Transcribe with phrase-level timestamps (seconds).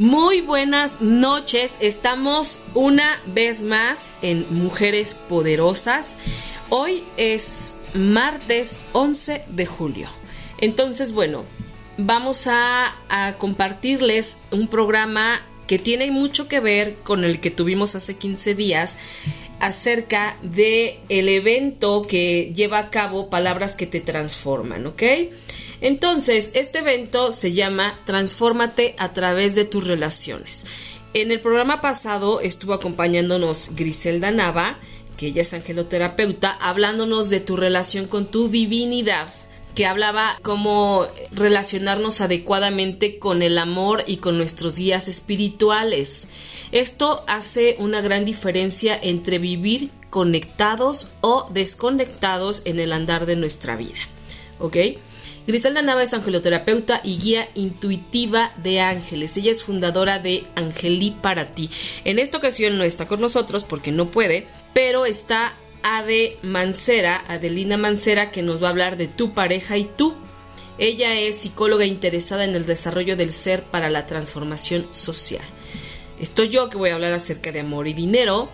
[0.00, 1.76] Muy buenas noches.
[1.78, 6.16] Estamos una vez más en Mujeres Poderosas.
[6.70, 10.08] Hoy es martes 11 de julio.
[10.56, 11.44] Entonces, bueno,
[11.98, 12.96] vamos a,
[13.36, 18.98] compartirles un programa que tiene mucho que ver con el que tuvimos hace 15 días
[19.58, 25.02] acerca de el evento que lleva a cabo Palabras que te transforman, ¿ok?
[25.80, 30.66] Entonces, este evento se llama Transfórmate a través de tus relaciones.
[31.14, 34.78] En el programa pasado estuvo acompañándonos Griselda Nava,
[35.16, 39.28] que ella es angeloterapeuta, hablándonos de tu relación con tu divinidad
[39.74, 46.28] que hablaba cómo relacionarnos adecuadamente con el amor y con nuestros guías espirituales.
[46.72, 53.76] Esto hace una gran diferencia entre vivir conectados o desconectados en el andar de nuestra
[53.76, 53.98] vida.
[54.58, 54.76] ¿Ok?
[55.50, 59.36] Griselda Nava es angeloterapeuta y guía intuitiva de ángeles.
[59.36, 61.68] Ella es fundadora de Angelí para ti.
[62.04, 67.76] En esta ocasión no está con nosotros porque no puede, pero está Ade Mancera, Adelina
[67.76, 70.14] Mancera, que nos va a hablar de tu pareja y tú.
[70.78, 75.42] Ella es psicóloga interesada en el desarrollo del ser para la transformación social.
[76.20, 78.50] Estoy yo que voy a hablar acerca de amor y dinero.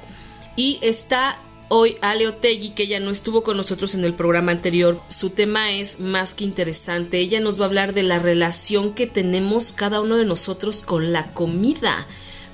[0.57, 5.01] Y está hoy Ale Otegui, que ella no estuvo con nosotros en el programa anterior.
[5.09, 7.19] Su tema es más que interesante.
[7.19, 11.13] Ella nos va a hablar de la relación que tenemos cada uno de nosotros con
[11.13, 12.07] la comida.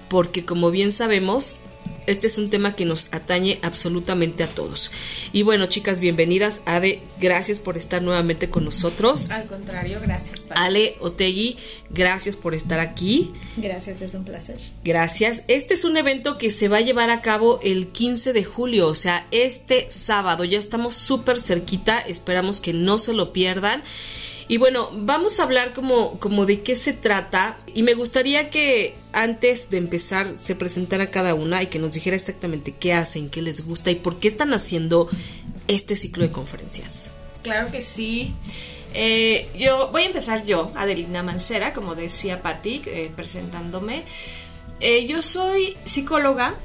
[0.08, 1.58] Porque como bien sabemos,
[2.06, 4.90] este es un tema que nos atañe absolutamente a todos.
[5.32, 6.62] Y bueno, chicas, bienvenidas.
[6.66, 9.30] Ade, gracias por estar nuevamente con nosotros.
[9.30, 10.46] Al contrario, gracias.
[10.50, 11.56] Ale Otegui,
[11.90, 13.32] gracias por estar aquí.
[13.56, 14.58] Gracias, es un placer.
[14.84, 15.44] Gracias.
[15.48, 18.88] Este es un evento que se va a llevar a cabo el 15 de julio,
[18.88, 20.44] o sea, este sábado.
[20.44, 23.82] Ya estamos súper cerquita, esperamos que no se lo pierdan.
[24.52, 28.94] Y bueno, vamos a hablar como, como de qué se trata y me gustaría que
[29.14, 33.40] antes de empezar se presentara cada una y que nos dijera exactamente qué hacen, qué
[33.40, 35.08] les gusta y por qué están haciendo
[35.68, 37.08] este ciclo de conferencias.
[37.42, 38.34] Claro que sí.
[38.92, 44.02] Eh, yo voy a empezar yo, Adelina Mancera, como decía Patti, eh, presentándome.
[44.80, 46.56] Eh, yo soy psicóloga,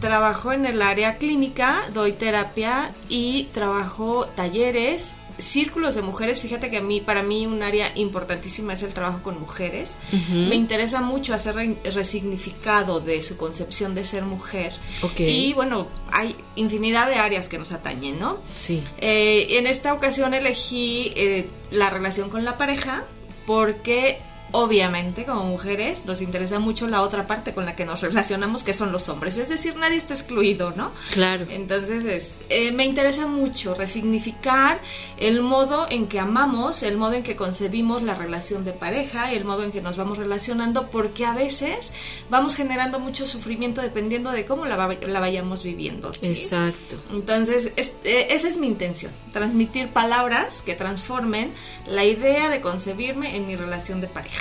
[0.00, 6.78] trabajo en el área clínica, doy terapia y trabajo talleres círculos de mujeres, fíjate que
[6.78, 9.98] a mí, para mí un área importantísima es el trabajo con mujeres.
[10.30, 14.72] Me interesa mucho hacer resignificado de su concepción de ser mujer.
[15.18, 18.38] Y bueno, hay infinidad de áreas que nos atañen, ¿no?
[18.54, 18.82] Sí.
[18.98, 23.04] Eh, en esta ocasión elegí eh, la relación con la pareja
[23.46, 24.18] porque
[24.52, 28.72] obviamente como mujeres nos interesa mucho la otra parte con la que nos relacionamos que
[28.72, 29.36] son los hombres.
[29.38, 31.46] Es decir nadie está excluido no claro.
[31.50, 34.80] Entonces eh, me interesa mucho resignificar
[35.18, 39.44] el modo en que amamos el modo en que concebimos la relación de pareja el
[39.44, 41.92] modo en que nos vamos relacionando porque a veces
[42.30, 46.96] vamos generando mucho sufrimiento dependiendo de cómo la, vayamos viviendo exacto.
[47.10, 51.52] Entonces eh, esa es mi intención transmitir palabras que transformen
[51.86, 54.35] la idea de concebirme en mi relación de pareja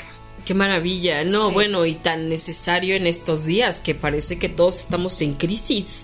[0.46, 5.20] Qué maravilla, no, bueno, y tan necesario en estos días que parece que todos estamos
[5.22, 6.04] en crisis.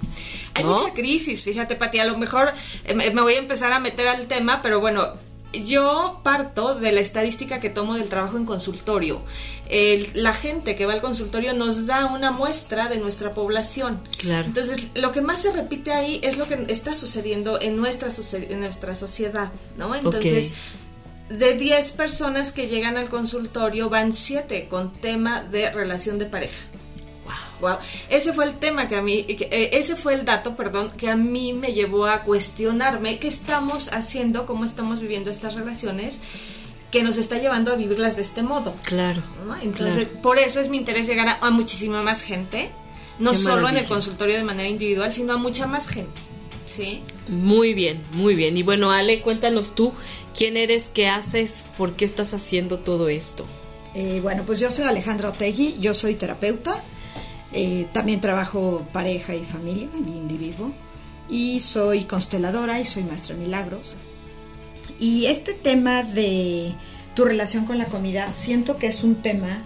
[0.55, 2.51] Hay mucha crisis, fíjate, Pati, a lo mejor
[2.85, 5.13] eh, me voy a empezar a meter al tema, pero bueno,
[5.53, 9.21] yo parto de la estadística que tomo del trabajo en consultorio.
[10.13, 14.01] la gente que va al consultorio nos da una muestra de nuestra población.
[14.17, 14.45] Claro.
[14.45, 18.59] Entonces, lo que más se repite ahí es lo que está sucediendo en nuestra, en
[18.59, 19.93] nuestra sociedad, ¿no?
[19.95, 20.53] Entonces,
[21.37, 26.57] de 10 personas que llegan al consultorio, van 7 con tema de relación de pareja.
[27.61, 27.77] Wow.
[28.09, 31.15] Ese fue el tema que a mí, eh, ese fue el dato, perdón, que a
[31.15, 36.21] mí me llevó a cuestionarme qué estamos haciendo, cómo estamos viviendo estas relaciones
[36.89, 38.75] que nos está llevando a vivirlas de este modo.
[38.83, 39.21] Claro.
[39.61, 42.69] Entonces, por eso es mi interés llegar a, muchísima más gente,
[43.17, 46.19] no solo en el consultorio de manera individual, sino a mucha más gente.
[46.65, 47.01] ¿Sí?
[47.27, 48.55] Muy bien, muy bien.
[48.55, 49.93] Y bueno, Ale, cuéntanos tú,
[50.35, 53.45] ¿quién eres, qué haces, por qué estás haciendo todo esto?
[53.93, 56.75] Eh, bueno, pues yo soy Alejandra Otegui, yo soy terapeuta,
[57.53, 60.71] eh, también trabajo pareja y familia, y individuo,
[61.29, 63.97] y soy consteladora y soy maestra de milagros.
[64.99, 66.73] Y este tema de
[67.15, 69.63] tu relación con la comida, siento que es un tema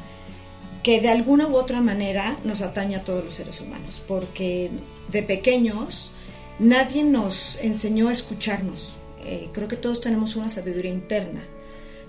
[0.82, 4.72] que de alguna u otra manera nos atañe a todos los seres humanos, porque
[5.12, 6.12] de pequeños
[6.60, 8.95] nadie nos enseñó a escucharnos.
[9.26, 11.44] Eh, creo que todos tenemos una sabiduría interna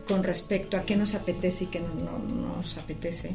[0.07, 3.33] con respecto a qué nos apetece y qué no, nos apetece,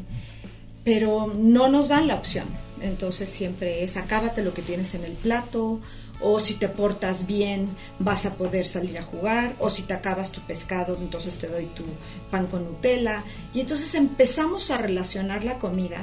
[0.84, 2.46] pero no nos dan la opción.
[2.82, 5.80] Entonces siempre es acábate lo que tienes en el plato,
[6.22, 7.68] o si te portas bien
[7.98, 11.66] vas a poder salir a jugar, o si te acabas tu pescado, entonces te doy
[11.66, 11.84] tu
[12.30, 13.24] pan con Nutella.
[13.54, 16.02] Y entonces empezamos a relacionar la comida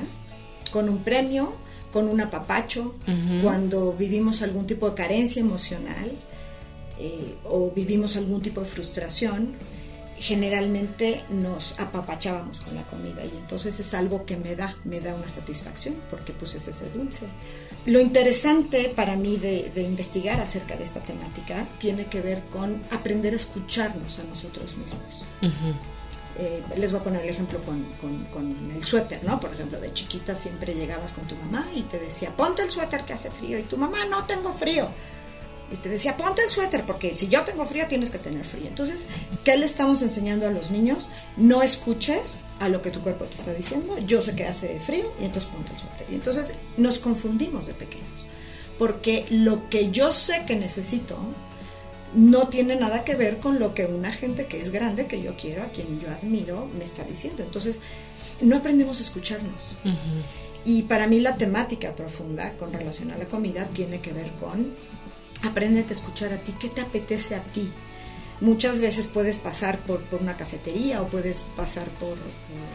[0.73, 1.55] con un premio,
[1.93, 2.95] con un apapacho,
[3.43, 6.11] cuando vivimos algún tipo de carencia emocional
[6.99, 9.55] eh, o vivimos algún tipo de frustración
[10.21, 15.15] generalmente nos apapachábamos con la comida y entonces es algo que me da, me da
[15.15, 17.27] una satisfacción porque pues es ese dulce.
[17.87, 23.33] Lo interesante para mí de, investigar acerca de esta temática tiene que ver con aprender
[23.33, 25.25] a escucharnos a nosotros mismos.
[26.41, 27.85] Eh, les voy a poner el ejemplo con,
[28.33, 29.41] con, el suéter, ¿no?
[29.41, 33.05] Por ejemplo, de chiquita siempre llegabas con tu mamá y te decía, ponte el suéter
[33.05, 34.89] que hace frío y tu mamá, no tengo frío
[35.71, 38.67] y te decía, ponte el suéter, porque si yo tengo frío, tienes que tener frío.
[38.67, 39.07] Entonces,
[39.45, 41.09] ¿qué le estamos enseñando a los niños?
[41.37, 43.99] No escuches a lo que tu cuerpo te está diciendo.
[43.99, 46.07] Yo sé que hace frío y entonces ponte el suéter.
[46.11, 48.27] Y entonces nos confundimos de pequeños,
[48.79, 51.19] porque lo que yo sé que necesito
[52.15, 55.37] no tiene nada que ver con lo que una gente que es grande, que yo
[55.37, 57.43] quiero, a quien yo admiro, me está diciendo.
[57.43, 57.81] Entonces,
[58.41, 59.75] no aprendemos a escucharnos.
[60.65, 64.75] Y para mí la temática profunda con relación a la comida tiene que ver con
[65.43, 67.73] Apréndete a escuchar a ti, qué te apetece a ti.
[68.41, 72.17] Muchas veces puedes pasar por, una cafetería o puedes pasar por,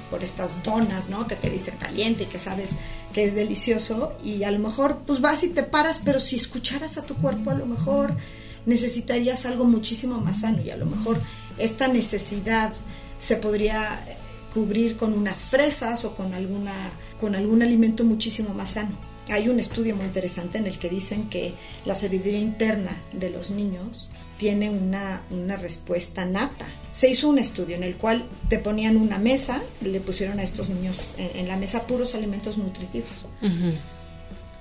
[0.10, 1.26] por, estas donas, ¿no?
[1.26, 2.72] Que te dicen caliente y que sabes
[3.14, 6.98] que es delicioso y a lo mejor pues vas y te paras, pero si escucharas
[6.98, 8.16] a tu cuerpo a lo mejor
[8.66, 11.18] necesitarías algo muchísimo más sano y a lo mejor
[11.58, 12.74] esta necesidad
[13.18, 14.04] se podría
[14.54, 16.74] cubrir con unas fresas o con alguna
[17.20, 19.13] con algún alimento muchísimo más sano.
[19.30, 21.54] Hay un estudio muy interesante en el que dicen que
[21.86, 25.22] la sabiduría interna de los niños tiene una,
[25.58, 26.66] respuesta nata.
[26.92, 30.70] Se hizo un estudio en el cual te ponían una mesa, le pusieron a estos
[30.70, 33.26] niños en, la mesa puros alimentos nutritivos.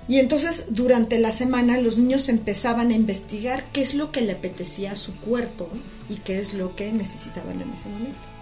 [0.07, 4.33] Y entonces durante la semana los niños empezaban a investigar qué es lo que le
[4.33, 5.69] apetecía a su cuerpo
[6.09, 8.32] y qué es lo que necesitaban en ese momento.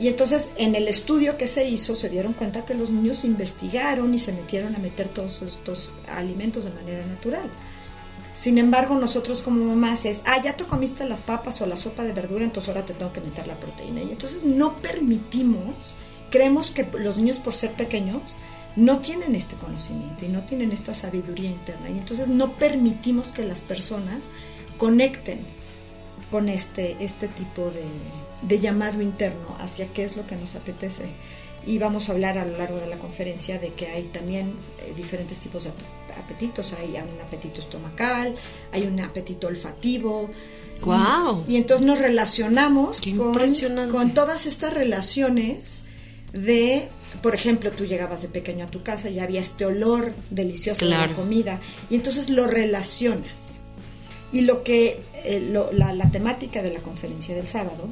[0.00, 4.14] Y entonces en el estudio que se hizo se dieron cuenta que los niños investigaron
[4.14, 7.50] y se metieron a meter todos estos alimentos de manera natural.
[8.32, 12.04] Sin embargo, nosotros como mamás es, ah, ya te comiste las papas o la sopa
[12.04, 14.02] de verdura, entonces ahora te tengo que meter la proteína.
[14.02, 15.96] Y entonces no permitimos,
[16.30, 18.36] creemos que los niños por ser pequeños
[18.76, 21.90] no tienen este conocimiento y no tienen esta sabiduría interna.
[21.90, 24.30] Y entonces no permitimos que las personas
[24.78, 25.44] conecten
[26.30, 27.84] con este, este tipo de,
[28.42, 31.10] de llamado interno hacia qué es lo que nos apetece.
[31.66, 34.94] Y vamos a hablar a lo largo de la conferencia de que hay también eh,
[34.96, 35.72] diferentes tipos de
[36.18, 36.72] apetitos.
[36.72, 38.34] Hay un apetito estomacal,
[38.72, 40.30] hay un apetito olfativo.
[40.80, 41.44] ¡Wow!
[41.46, 45.82] Y, entonces nos relacionamos con, con todas estas relaciones
[46.32, 46.88] de,
[47.22, 50.92] por ejemplo, tú llegabas de pequeño a tu casa y había este olor delicioso de
[50.92, 51.60] la comida
[51.90, 53.60] y entonces lo relacionas.
[54.32, 55.40] Y lo que, eh,
[55.72, 57.88] la, la temática de la conferencia del sábado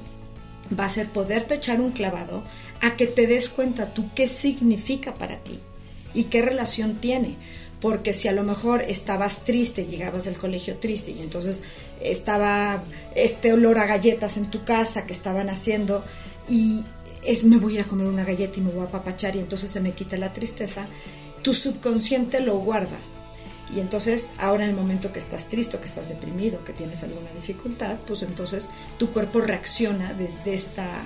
[0.78, 2.42] va a ser poderte echar un clavado
[2.80, 5.58] a que te des cuenta tú qué significa para ti
[6.14, 7.37] y qué relación tiene.
[7.80, 11.62] Porque si a lo mejor estabas triste, llegabas del colegio triste y entonces
[12.02, 12.82] estaba
[13.14, 16.04] este olor a galletas en tu casa que estaban haciendo
[16.48, 16.84] y
[17.25, 19.40] es me voy a ir a comer una galleta y me voy a apapachar y
[19.40, 20.88] entonces se me quita la tristeza,
[21.42, 22.98] tu subconsciente lo guarda
[23.75, 27.30] y entonces, ahora en el momento que estás triste, que estás deprimido, que tienes alguna
[27.32, 31.02] dificultad, pues entonces tu cuerpo reacciona desde esta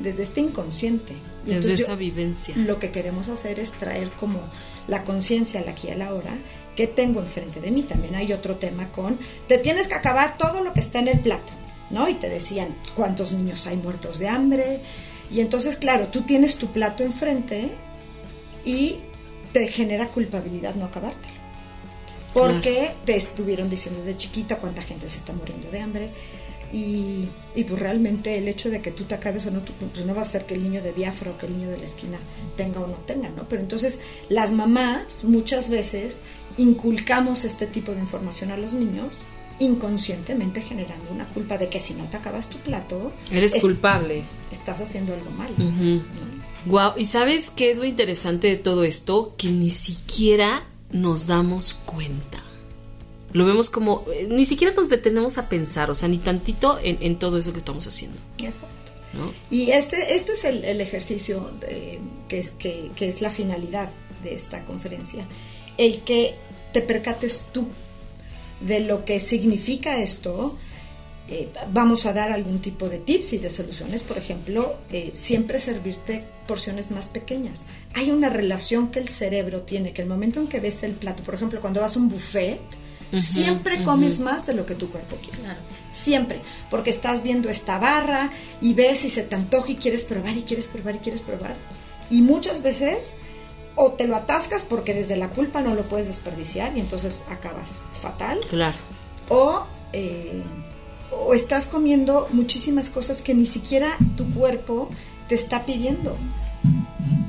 [0.00, 1.14] desde este inconsciente.
[1.46, 2.54] Y desde esa vivencia.
[2.56, 4.40] Lo que queremos hacer es traer como
[4.88, 6.36] la conciencia la aquí a la hora
[6.76, 7.82] que tengo enfrente de mí.
[7.82, 11.20] También hay otro tema con, te tienes que acabar todo lo que está en el
[11.20, 11.54] plato,
[11.90, 12.10] ¿no?
[12.10, 14.82] Y te decían cuántos niños hay muertos de hambre.
[15.30, 17.70] Y entonces, claro, tú tienes tu plato enfrente
[18.66, 18.96] y
[19.52, 21.35] te genera culpabilidad no acabártelo
[22.36, 26.10] porque te estuvieron diciendo de chiquita cuánta gente se está muriendo de hambre.
[26.70, 30.20] Y, pues realmente el hecho de que tú te acabes o no, pues no va
[30.20, 32.18] a ser que el niño de Biafra o que el niño de la esquina
[32.56, 33.48] tenga o no tenga, ¿no?
[33.48, 36.20] Pero entonces las mamás muchas veces
[36.58, 39.20] inculcamos este tipo de información a los niños
[39.58, 44.22] inconscientemente generando una culpa de que si no te acabas tu plato, eres culpable.
[44.52, 45.48] Estás haciendo algo mal.
[46.66, 49.34] Wow, ¿y sabes qué es lo interesante de todo esto?
[49.38, 52.42] Que ni siquiera nos damos cuenta.
[53.32, 57.18] Lo vemos como, eh, ni siquiera nos detenemos a pensar, o sea, ni tantito en,
[57.18, 58.18] todo eso que estamos haciendo.
[58.38, 58.92] Exacto.
[59.50, 61.50] Y este, este es el, ejercicio
[62.28, 62.50] que,
[62.94, 63.90] que es la finalidad
[64.22, 65.26] de esta conferencia.
[65.78, 66.34] El que
[66.72, 67.68] te percates tú
[68.60, 70.58] de lo que significa esto,
[71.28, 74.02] eh, vamos a dar algún tipo de tips y de soluciones.
[74.02, 77.64] Por ejemplo, eh, siempre servirte porciones más pequeñas.
[77.94, 81.22] Hay una relación que el cerebro tiene, que el momento en que ves el plato,
[81.22, 82.60] por ejemplo, cuando vas a un buffet,
[83.12, 85.38] siempre comes más de lo que tu cuerpo quiere.
[85.90, 88.30] Siempre, porque estás viendo esta barra
[88.60, 91.56] y ves y se te antoja y quieres probar y quieres probar y quieres probar.
[92.10, 93.16] Y muchas veces
[93.74, 97.84] o te lo atascas porque desde la culpa no lo puedes desperdiciar y entonces acabas
[97.92, 98.40] fatal.
[98.48, 98.76] Claro.
[99.28, 100.42] O, eh,
[101.18, 104.90] o estás comiendo muchísimas cosas que ni siquiera tu cuerpo
[105.28, 106.16] te está pidiendo.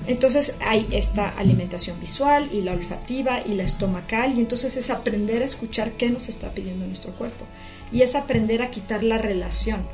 [0.07, 5.41] Entonces hay esta alimentación visual y la olfativa y la estomacal y entonces es aprender
[5.41, 7.45] a escuchar qué nos está pidiendo nuestro cuerpo
[7.91, 9.85] y es aprender a quitar la relación.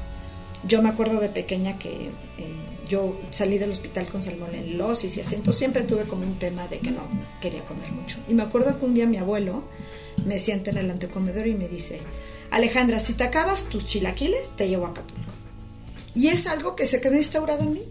[0.67, 5.35] Yo me acuerdo de pequeña que eh, yo salí del hospital con salmonelosis y así,
[5.35, 7.01] entonces siempre tuve como un tema de que no
[7.41, 8.17] quería comer mucho.
[8.29, 9.63] Y me acuerdo que un día mi abuelo
[10.25, 11.99] me sienta en el antecomedor y me dice,
[12.53, 15.31] Alejandra, si te acabas tus chilaquiles, te llevo a Acapulco.
[16.13, 17.81] Y es algo que se quedó instaurado en mí.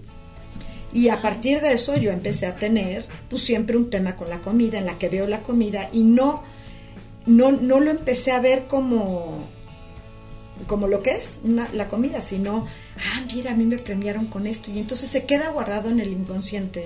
[0.93, 4.41] Y a partir de eso yo empecé a tener pues siempre un tema con la
[4.41, 6.45] comida, en la que veo la comida y no,
[7.27, 9.49] no, no lo empecé a ver como
[10.67, 11.41] como lo que es
[11.73, 12.67] la comida, sino,
[12.97, 16.13] ah, mira, a mí me premiaron con esto, y entonces se queda guardado en el
[16.13, 16.85] inconsciente.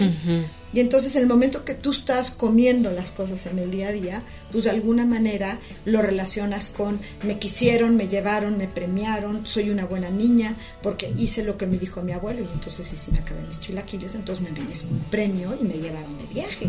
[0.73, 4.23] Y entonces el momento que tú estás comiendo las cosas en el día a día,
[4.53, 9.85] pues de alguna manera lo relacionas con, me quisieron, me llevaron, me premiaron, soy una
[9.85, 13.43] buena niña, porque hice lo que me dijo mi abuelo, y entonces si me acabé
[13.47, 16.69] mis chilaquiles, entonces me vienes un premio y me llevaron de viaje.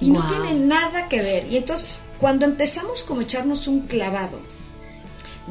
[0.00, 1.46] Y no tiene nada que ver.
[1.52, 4.40] Y entonces, cuando empezamos como echarnos un clavado,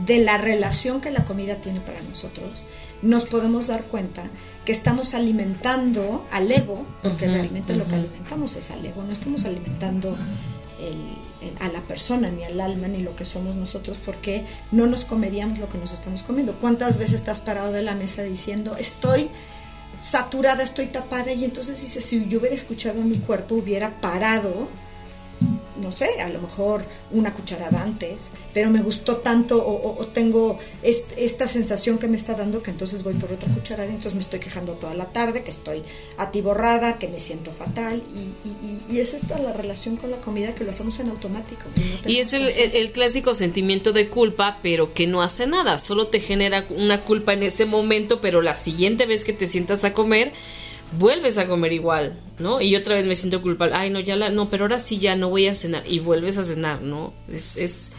[0.05, 2.65] de la relación que la comida tiene para nosotros,
[3.01, 4.23] nos podemos dar cuenta
[4.65, 9.45] que estamos alimentando al ego, porque realmente lo que alimentamos es al ego, no estamos
[9.45, 10.17] alimentando
[11.59, 15.59] a la persona, ni al alma, ni lo que somos nosotros, porque no nos comeríamos
[15.59, 16.55] lo que nos estamos comiendo.
[16.55, 19.29] ¿Cuántas veces estás parado de la mesa diciendo, estoy
[19.99, 24.69] saturada, estoy tapada, y entonces dices, si yo hubiera escuchado a mi cuerpo, hubiera parado
[25.81, 31.47] no sé, a lo mejor una cucharada antes, pero me gustó tanto o, tengo esta
[31.47, 34.39] sensación que me está dando que entonces voy por otra cucharada y entonces me estoy
[34.39, 35.83] quejando toda la tarde, que estoy
[36.17, 40.65] atiborrada, que me siento fatal y, y, es esta la relación con la comida que
[40.65, 41.63] lo hacemos en automático.
[42.05, 46.19] y es el, el, clásico sentimiento de culpa, pero que no hace nada, solo te
[46.19, 50.33] genera una culpa en ese momento, pero la siguiente vez que te sientas a comer,
[50.97, 52.61] vuelves a comer igual, ¿no?
[52.61, 55.15] Y otra vez me siento culpable, ay, no, ya la, no, pero ahora sí ya
[55.15, 57.13] no voy a cenar y vuelves a cenar, ¿no?
[57.27, 57.93] Es, es,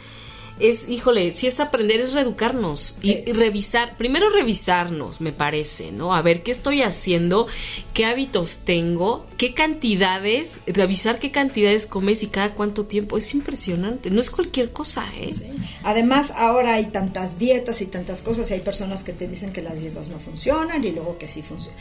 [0.59, 6.15] es híjole, si es aprender, es reeducarnos y, y, revisar, primero revisarnos, me parece, ¿no?
[6.15, 7.47] A ver qué estoy haciendo,
[7.95, 14.11] qué hábitos tengo, qué cantidades, revisar qué cantidades comes y cada cuánto tiempo, es impresionante,
[14.11, 15.33] no es cualquier cosa, ¿eh?
[15.33, 15.47] Sí.
[15.85, 19.63] Además, ahora hay tantas dietas y tantas cosas y hay personas que te dicen que
[19.63, 21.79] las dietas no funcionan y luego que sí funcionan.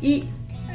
[0.00, 0.24] Y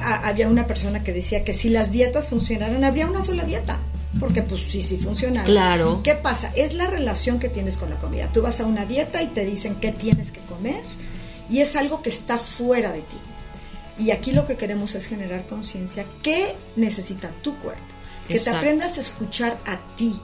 [0.02, 3.80] había una persona que decía que si las dietas funcionaran, habría una sola dieta.
[4.20, 5.44] Porque pues sí, sí funciona.
[5.44, 6.02] Claro.
[6.04, 6.52] ¿Qué pasa?
[6.56, 8.32] Es la relación que tienes con la comida.
[8.32, 10.82] Tú vas a una dieta y te dicen qué tienes que comer
[11.50, 13.18] y es algo que está fuera de ti.
[14.00, 16.06] Y aquí lo que queremos es generar conciencia.
[16.22, 17.84] ¿Qué necesita tu cuerpo?
[18.28, 20.20] Que te aprendas a escuchar a ti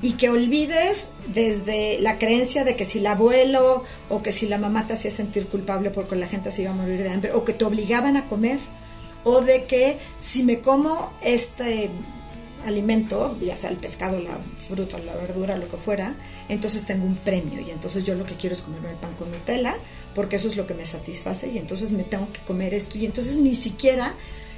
[0.00, 4.58] y que olvides desde la creencia de que si el abuelo o que si la
[4.58, 7.44] mamá te hacía sentir culpable porque la gente se iba a morir de hambre o
[7.44, 8.58] que te obligaban a comer
[9.24, 11.90] o de que si me como este
[12.66, 16.14] alimento, ya sea el pescado, la fruta, la verdura, lo que fuera,
[16.48, 19.30] entonces tengo un premio y entonces yo lo que quiero es comerme el pan con
[19.30, 19.74] Nutella
[20.14, 23.06] porque eso es lo que me satisface y entonces me tengo que comer esto y
[23.06, 24.14] entonces ni siquiera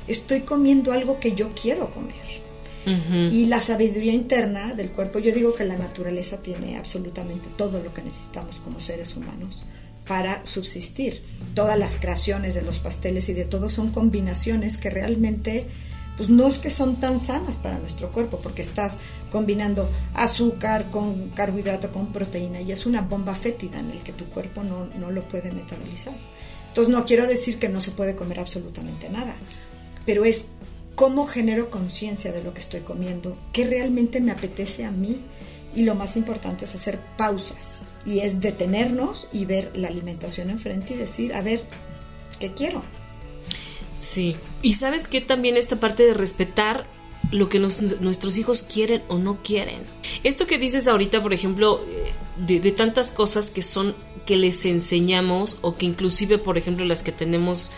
[0.06, 2.44] estoy comiendo algo que yo quiero comer.
[2.86, 7.94] Y la sabiduría interna del cuerpo, yo digo que la naturaleza tiene absolutamente todo lo
[7.94, 9.64] que necesitamos como seres humanos
[10.06, 11.22] para subsistir.
[11.54, 15.66] Todas las creaciones de los pasteles y de todo son combinaciones que realmente
[16.16, 18.98] pues no es que son tan sanas para nuestro cuerpo, porque estás
[19.30, 24.26] combinando azúcar con carbohidrato, con proteína, y es una bomba fétida en el que tu
[24.26, 26.14] cuerpo no, no lo puede metabolizar.
[26.68, 29.34] Entonces no quiero decir que no se puede comer absolutamente nada,
[30.06, 30.50] pero es
[30.94, 35.20] cómo genero conciencia de lo que estoy comiendo, qué realmente me apetece a mí
[35.74, 40.94] y lo más importante es hacer pausas y es detenernos y ver la alimentación enfrente
[40.94, 41.62] y decir, a ver,
[42.38, 42.82] ¿qué quiero?
[43.98, 46.86] Sí, y sabes que también esta parte de respetar
[47.30, 49.80] lo que nuestros hijos quieren o no quieren.
[50.22, 53.94] Esto que dices ahorita, por ejemplo, eh, de, tantas cosas que son
[54.26, 57.72] que les enseñamos o que inclusive, por ejemplo, las que tenemos,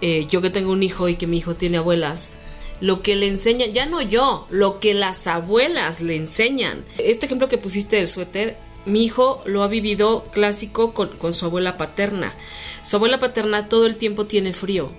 [0.00, 2.32] eh, yo que tengo un hijo y que mi hijo tiene abuelas,
[2.80, 6.84] lo que le enseñan, ya no yo, lo que las abuelas le enseñan.
[6.98, 8.56] Este ejemplo que pusiste del suéter,
[8.86, 12.34] mi hijo lo ha vivido clásico con, con su abuela paterna.
[12.82, 14.90] Su abuela paterna todo el tiempo tiene frío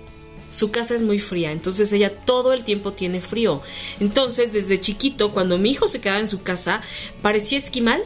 [0.50, 3.62] su casa es muy fría, entonces ella todo el tiempo tiene frío.
[4.00, 6.82] Entonces, desde chiquito, cuando mi hijo se quedaba en su casa,
[7.22, 8.02] parecía esquimal.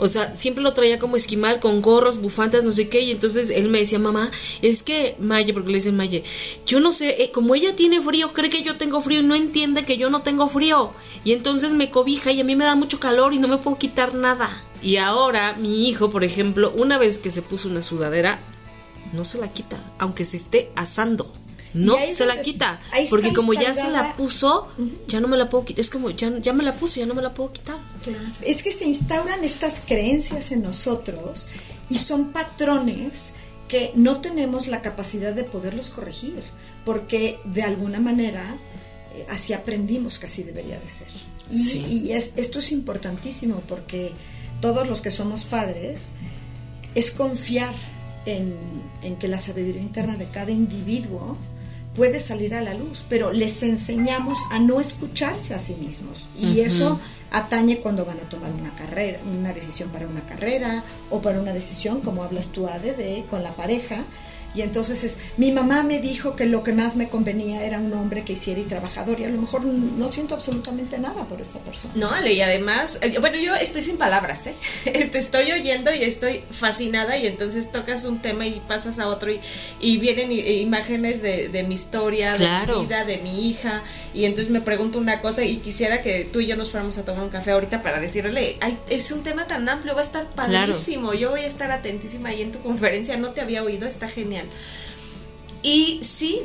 [0.00, 3.02] O sea, siempre lo traía como esquimal, con gorros, bufandas, no sé qué.
[3.02, 4.30] Y entonces él me decía, mamá,
[4.62, 6.24] es que Maye, porque le dicen Maye,
[6.66, 9.34] yo no sé, eh, como ella tiene frío, cree que yo tengo frío y no
[9.34, 10.92] entiende que yo no tengo frío.
[11.24, 13.78] Y entonces me cobija y a mí me da mucho calor y no me puedo
[13.78, 14.64] quitar nada.
[14.82, 18.40] Y ahora mi hijo, por ejemplo, una vez que se puso una sudadera,
[19.12, 21.30] no se la quita, aunque se esté asando
[21.74, 24.68] no se la quita porque como ya se la puso
[25.06, 27.14] ya no me la puedo quitar es como ya, ya me la puse ya no
[27.14, 27.78] me la puedo quitar.
[28.42, 31.46] Es que se instauran estas creencias en nosotros
[31.88, 33.32] y son patrones
[33.68, 36.42] que no tenemos la capacidad de poderlos corregir
[36.84, 38.56] porque de alguna manera
[39.14, 41.08] eh, así aprendimos que así debería de ser.
[41.50, 44.12] Y, es, esto es importantísimo porque
[44.60, 46.12] todos los que somos padres
[46.94, 47.74] es confiar
[48.24, 48.54] en,
[49.02, 51.36] en, que la sabiduría interna de cada individuo
[51.94, 56.28] puede salir a la luz, pero les enseñamos a no escucharse a sí mismos.
[56.38, 56.98] Y eso
[57.30, 61.52] atañe cuando van a tomar una carrera, una decisión para una carrera o para una
[61.52, 64.04] decisión, como hablas tú, Ade, de con la pareja,
[64.54, 67.92] y entonces es, mi mamá me dijo que lo que más me convenía era un
[67.92, 71.58] hombre que hiciera y trabajador y a lo mejor no siento absolutamente nada por esta
[71.60, 71.94] persona.
[71.96, 74.54] No, Ale, y además, eh, bueno, yo estoy sin palabras, ¿eh?
[75.12, 79.30] Te estoy oyendo y estoy fascinada y entonces tocas un tema y pasas a otro
[79.30, 79.40] y,
[79.80, 84.50] y vienen imágenes de, de, mi historia, de mi vida, de mi hija y entonces
[84.50, 87.30] me pregunto una cosa y quisiera que tú y yo nos fuéramos a tomar un
[87.30, 91.30] café ahorita para decirle, Ay, es un tema tan amplio, va a estar padrísimo, yo
[91.30, 94.39] voy a estar atentísima ahí en tu conferencia, no te había oído, está genial.
[95.62, 96.42] Y sí,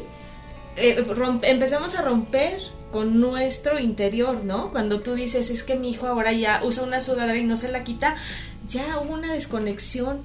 [0.76, 1.06] eh,
[1.44, 2.60] empezamos a romper
[2.92, 4.72] con nuestro interior, ¿no?
[4.72, 7.70] Cuando tú dices, es que mi hijo ahora ya usa una sudadera y no se
[7.70, 8.16] la quita,
[8.70, 10.22] ya hubo una desconexión,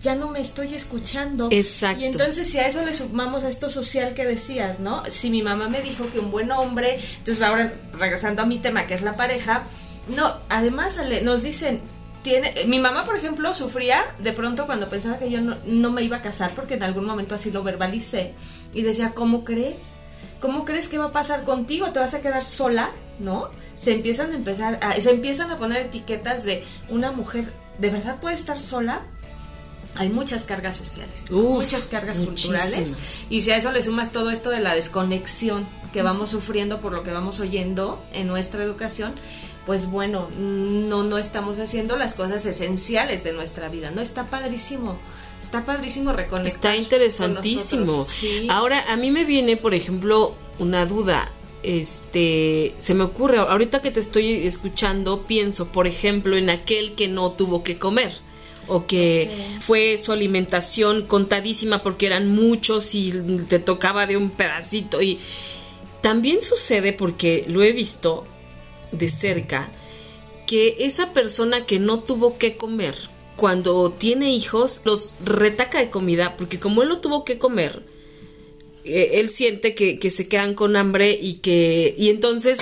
[0.00, 1.48] ya no me estoy escuchando.
[1.50, 2.00] Exacto.
[2.00, 5.02] Y entonces si a eso le sumamos a esto social que decías, ¿no?
[5.06, 8.86] Si mi mamá me dijo que un buen hombre, entonces ahora regresando a mi tema
[8.86, 9.64] que es la pareja,
[10.08, 11.80] no, además nos dicen,
[12.66, 16.22] mi mamá, por ejemplo, sufría de pronto cuando pensaba que yo no, me iba a
[16.22, 18.34] casar, porque en algún momento así lo verbalicé,
[18.72, 19.92] y decía, ¿cómo crees?
[20.40, 21.90] ¿Cómo crees que va a pasar contigo?
[21.92, 22.90] ¿Te vas a quedar sola?
[23.18, 23.50] ¿No?
[23.76, 28.20] Se empiezan a empezar, a, se empiezan a poner etiquetas de una mujer, ¿de verdad
[28.20, 29.02] puede estar sola?
[29.94, 33.24] hay muchas cargas sociales, muchas cargas culturales.
[33.30, 36.92] Y si a eso le sumas todo esto de la desconexión que vamos sufriendo por
[36.92, 39.14] lo que vamos oyendo en nuestra educación,
[39.68, 43.90] pues bueno, no, no estamos haciendo las cosas esenciales de nuestra vida.
[43.90, 44.98] No, está padrísimo.
[45.42, 46.74] Está padrísimo reconectar.
[46.74, 48.02] Está interesantísimo.
[48.48, 51.30] Ahora, a mí me viene, por ejemplo, una duda.
[51.62, 57.06] Este, se me ocurre, ahorita que te estoy escuchando, pienso, por ejemplo, en aquel que
[57.06, 58.14] no tuvo que comer
[58.68, 63.12] o que fue su alimentación contadísima porque eran muchos y
[63.46, 65.18] te tocaba de un pedacito y
[66.00, 68.24] también sucede porque lo he visto
[68.92, 69.70] de cerca
[70.46, 72.94] que esa persona que no tuvo que comer
[73.36, 77.82] cuando tiene hijos los retaca de comida porque como él lo tuvo que comer
[78.84, 82.58] eh, él siente que, que, se quedan con hambre y que y entonces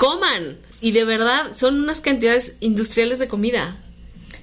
[0.00, 0.58] coman.
[0.80, 3.78] Y de verdad son unas cantidades industriales de comida.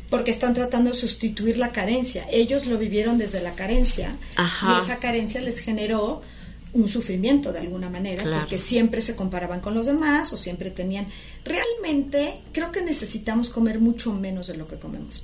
[0.09, 2.25] Porque están tratando de sustituir la carencia.
[2.31, 6.21] Ellos lo vivieron desde la carencia y esa carencia les generó
[6.73, 11.07] un sufrimiento de alguna manera, porque siempre se comparaban con los demás o siempre tenían...
[11.45, 15.23] Realmente creo que necesitamos comer mucho menos de lo que comemos.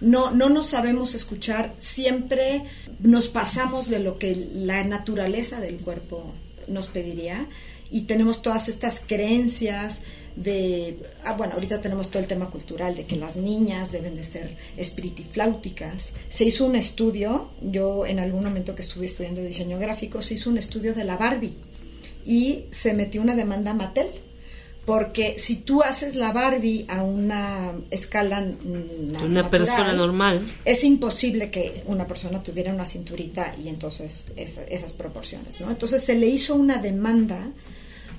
[0.00, 2.62] No, no nos sabemos escuchar, siempre
[3.00, 6.34] nos pasamos de lo que la naturaleza del cuerpo
[6.68, 7.46] nos pediría
[7.90, 10.02] y tenemos todas estas creencias
[10.36, 14.24] de, ah, bueno, ahorita tenemos todo el tema cultural de que las niñas deben de
[14.24, 16.12] ser espiritifláuticas.
[16.28, 20.50] Se hizo un estudio, yo en algún momento que estuve estudiando diseño gráfico, se hizo
[20.50, 21.54] un estudio de la Barbie
[22.24, 24.08] y se metió una demanda a Mattel.
[24.84, 31.50] Porque si tú haces la Barbie a una escala de una persona normal, es imposible
[31.50, 35.72] que una persona tuviera una cinturita y entonces esas proporciones, ¿no?
[35.72, 37.48] Entonces se le hizo una demanda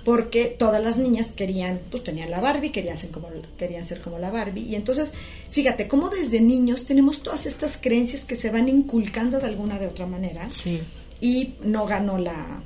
[0.08, 4.20] porque todas las niñas querían, pues tenían la Barbie, querían ser como, querían ser como
[4.20, 4.62] la Barbie.
[4.62, 5.12] Y entonces,
[5.52, 9.88] fíjate, cómo desde niños tenemos todas estas creencias que se van inculcando de alguna de
[9.88, 10.48] otra manera.
[10.50, 10.80] Sí.
[11.20, 12.62] Y no ganó la,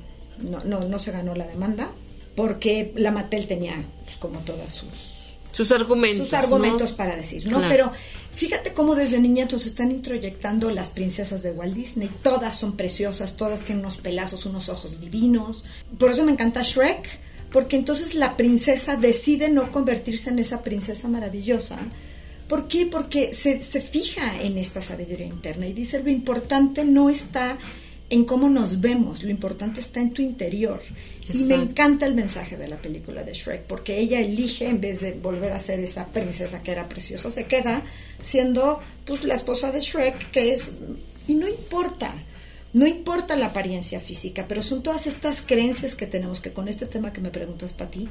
[0.51, 1.89] no, no, no se ganó la demanda,
[2.35, 3.73] porque la Mattel tenía,
[4.05, 6.29] pues como todas sus sus argumentos.
[6.29, 7.59] Sus argumentos para decir, ¿no?
[7.67, 7.91] Pero
[8.31, 12.09] fíjate cómo desde niña entonces están introyectando las princesas de Walt Disney.
[12.21, 15.65] Todas son preciosas, todas tienen unos pelazos, unos ojos divinos.
[15.97, 17.19] Por eso me encanta Shrek,
[17.51, 21.77] porque entonces la princesa decide no convertirse en esa princesa maravillosa.
[22.47, 22.85] ¿Por qué?
[22.85, 27.57] Porque se, se fija en esta sabiduría interna y dice lo importante no está
[28.09, 30.81] en cómo nos vemos, lo importante está en tu interior.
[31.33, 34.99] Y me encanta el mensaje de la película de Shrek, porque ella elige, en vez
[34.99, 37.83] de volver a ser esa princesa que era preciosa, se queda
[38.21, 40.73] siendo pues la esposa de Shrek, que es...
[41.29, 42.13] Y no importa,
[42.73, 46.85] no importa la apariencia física, pero son todas estas creencias que tenemos que con este
[46.85, 48.07] tema que me preguntas para ti,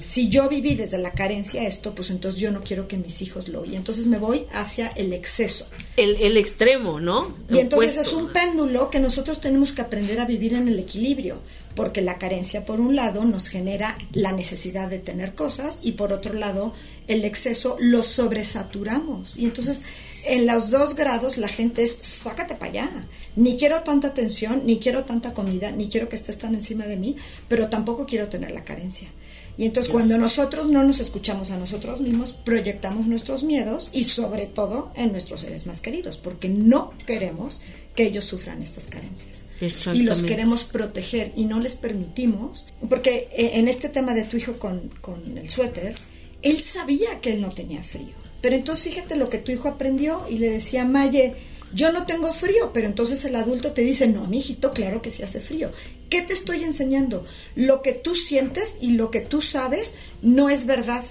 [0.00, 3.48] si yo viví desde la carencia esto, pues entonces yo no quiero que mis hijos
[3.48, 5.68] lo y entonces me voy hacia el exceso.
[5.96, 7.36] El, extremo, ¿no?
[7.50, 11.38] Y entonces es un péndulo que nosotros tenemos que aprender a vivir en el equilibrio,
[11.74, 16.12] porque la carencia por un lado nos genera la necesidad de tener cosas y por
[16.12, 16.72] otro lado
[17.08, 19.36] el exceso lo sobresaturamos.
[19.36, 19.82] Y entonces
[20.28, 23.08] en los dos grados la gente es, sácate para allá.
[23.34, 26.96] Ni quiero tanta atención, ni quiero tanta comida, ni quiero que estés tan encima de
[26.96, 27.16] mí,
[27.48, 29.08] pero tampoco quiero tener la carencia.
[29.56, 34.46] Y entonces cuando nosotros no nos escuchamos a nosotros mismos, proyectamos nuestros miedos y sobre
[34.46, 37.60] todo en nuestros seres más queridos, porque no queremos
[37.96, 39.46] que ellos sufran estas carencias.
[39.92, 44.36] Y los queremos proteger y no les permitimos, porque eh, en este tema de tu
[44.36, 45.96] hijo con, con el suéter,
[46.42, 50.24] él sabía que él no tenía frío pero entonces fíjate lo que tu hijo aprendió
[50.28, 51.34] y le decía, Maye,
[51.74, 55.22] yo no tengo frío, pero entonces el adulto te dice, no, mijito, claro que sí
[55.22, 55.70] hace frío.
[56.08, 57.26] ¿Qué te estoy enseñando?
[57.54, 61.04] Lo que tú sientes y lo que tú sabes no es verdad.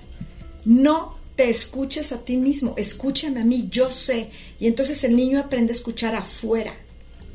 [0.65, 4.29] No te escuches a ti mismo, escúchame a mí, yo sé.
[4.59, 6.73] Y entonces el niño aprende a escuchar afuera.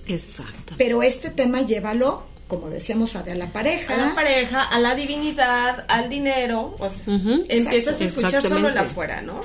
[0.06, 0.74] Exacto.
[0.76, 3.94] Pero este tema llévalo como decíamos, a, la pareja.
[3.94, 6.76] A la pareja, a la divinidad, al dinero.
[6.78, 7.14] O sea,
[7.48, 9.42] empiezas a escuchar solo el afuera, ¿no?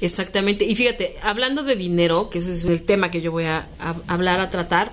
[0.00, 0.64] Exactamente.
[0.64, 3.68] Y fíjate, hablando de dinero, que ese es el tema que yo voy a,
[4.06, 4.90] hablar, a tratar,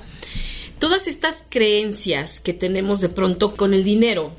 [0.78, 4.34] todas estas creencias que tenemos de pronto con el dinero,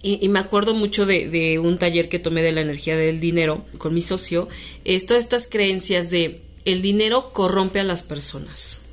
[0.00, 3.92] y, me acuerdo mucho de, un taller que tomé de la energía del dinero con
[3.92, 4.48] mi socio,
[4.86, 8.86] es todas estas creencias de el dinero corrompe a las personas.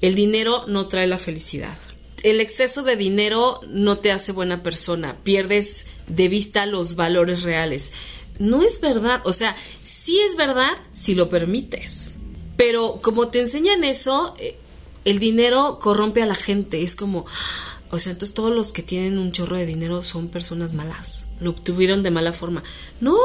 [0.00, 1.78] El dinero no trae la felicidad
[2.22, 7.92] el exceso de dinero no te hace buena persona, pierdes de vista los valores reales.
[8.38, 12.16] No es verdad, o sea, sí es verdad si lo permites,
[12.56, 14.56] pero como te enseñan eso, eh,
[15.04, 17.26] el dinero corrompe a la gente, es como,
[17.90, 21.50] o sea, entonces todos los que tienen un chorro de dinero son personas malas, lo
[21.50, 22.62] obtuvieron de mala forma.
[23.00, 23.16] No,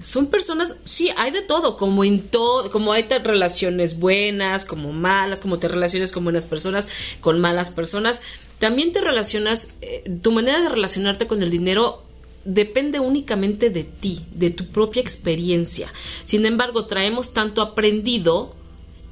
[0.00, 5.40] son personas, sí, hay de todo, como en todo, como hay relaciones buenas, como malas,
[5.40, 6.88] como te relacionas con buenas personas,
[7.20, 8.22] con malas personas.
[8.58, 12.02] También te relacionas, eh, tu manera de relacionarte con el dinero
[12.44, 15.92] depende únicamente de ti, de tu propia experiencia.
[16.24, 18.54] Sin embargo, traemos tanto aprendido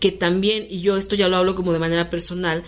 [0.01, 2.63] que también, y yo esto ya lo hablo como de manera personal,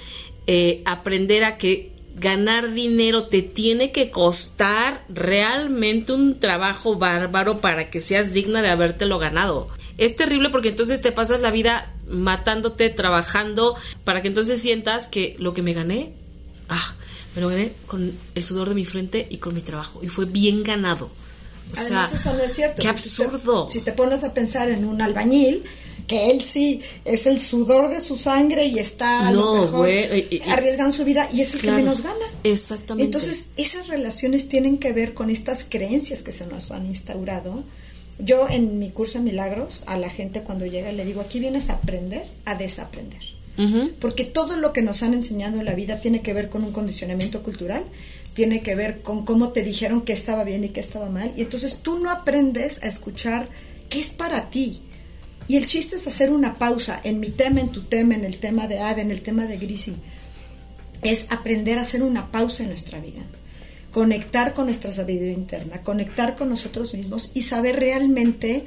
[0.46, 7.90] eh, aprender a que ganar dinero te tiene que costar realmente un trabajo bárbaro para
[7.90, 9.68] que seas digna de habértelo ganado.
[9.98, 15.36] Es terrible porque entonces te pasas la vida matándote, trabajando, para que entonces sientas que
[15.38, 16.14] lo que me gané,
[16.68, 16.94] ah,
[17.34, 20.00] me lo gané con el sudor de mi frente y con mi trabajo.
[20.02, 21.10] Y fue bien ganado.
[21.76, 22.82] Además, eso no es cierto.
[22.82, 23.68] Qué absurdo.
[23.68, 25.64] si te pones a pensar en un albañil,
[26.10, 29.88] que él sí es el sudor de su sangre y está a lo mejor
[30.48, 32.26] arriesgando su vida y es el que menos gana.
[32.42, 33.04] Exactamente.
[33.04, 37.62] Entonces, esas relaciones tienen que ver con estas creencias que se nos han instaurado.
[38.18, 41.70] Yo en mi curso de milagros a la gente cuando llega le digo, aquí vienes
[41.70, 43.22] a aprender, a desaprender.
[44.00, 46.72] Porque todo lo que nos han enseñado en la vida tiene que ver con un
[46.72, 47.84] condicionamiento cultural,
[48.34, 51.32] tiene que ver con cómo te dijeron que estaba bien y que estaba mal.
[51.36, 53.48] Y entonces tú no aprendes a escuchar
[53.88, 54.80] qué es para ti
[55.50, 58.38] y el chiste es hacer una pausa en mi tema, en tu tema, en el
[58.38, 59.96] tema de Ada, en el tema de Grisi.
[61.02, 63.22] Es aprender a hacer una pausa en nuestra vida.
[63.90, 68.64] Conectar con nuestra sabiduría interna, conectar con nosotros mismos y saber realmente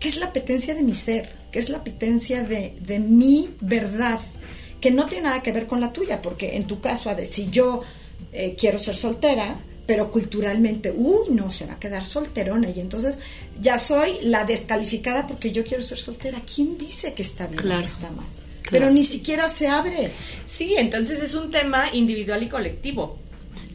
[0.00, 4.18] qué es la apetencia de mi ser, qué es la apetencia de, mi verdad,
[4.80, 7.50] que no tiene nada que ver con la tuya, porque en tu caso, Ade, si
[7.50, 7.82] yo
[8.32, 13.18] eh, quiero ser soltera, pero culturalmente, uy, no, se va a quedar solterona y entonces
[13.60, 16.40] ya soy la descalificada porque yo quiero ser soltera.
[16.42, 18.26] ¿Quién dice que está bien o que está mal?
[18.70, 20.10] Pero ni siquiera se abre.
[20.46, 23.18] Sí, entonces es un tema individual y colectivo.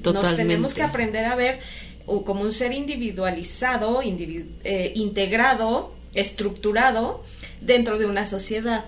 [0.03, 1.59] Nos tenemos que aprender a ver
[2.05, 7.23] como un ser individualizado, eh, integrado, estructurado
[7.61, 8.85] dentro de una sociedad.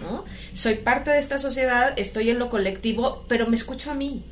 [0.00, 0.24] ¿no?
[0.54, 4.24] Soy parte de esta sociedad, estoy en lo colectivo, pero me escucho a mí.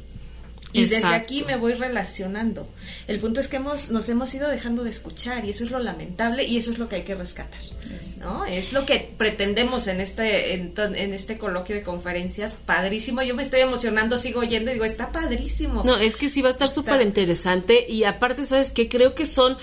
[0.72, 2.68] Y desde aquí me voy relacionando.
[3.08, 5.78] El punto es que hemos, nos hemos ido dejando de escuchar y eso es lo
[5.78, 7.60] lamentable y eso es lo que hay que rescatar.
[8.18, 8.44] ¿no?
[8.44, 12.54] Es lo que pretendemos en este, en, este coloquio de conferencias.
[12.66, 13.22] Padrísimo.
[13.22, 15.82] Yo me estoy emocionando, sigo oyendo y digo, está padrísimo.
[15.84, 18.88] No, es que sí va a estar súper interesante y aparte, ¿sabes qué?
[18.88, 19.56] Creo que son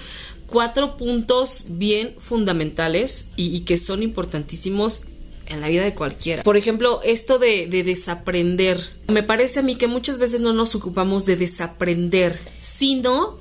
[0.48, 5.06] cuatro puntos bien fundamentales y que son importantísimos
[5.50, 6.44] en la vida de cualquiera.
[6.44, 8.82] Por ejemplo, esto de, desaprender.
[9.08, 13.38] Me parece a mí que muchas veces no nos ocupamos de desaprender, sino,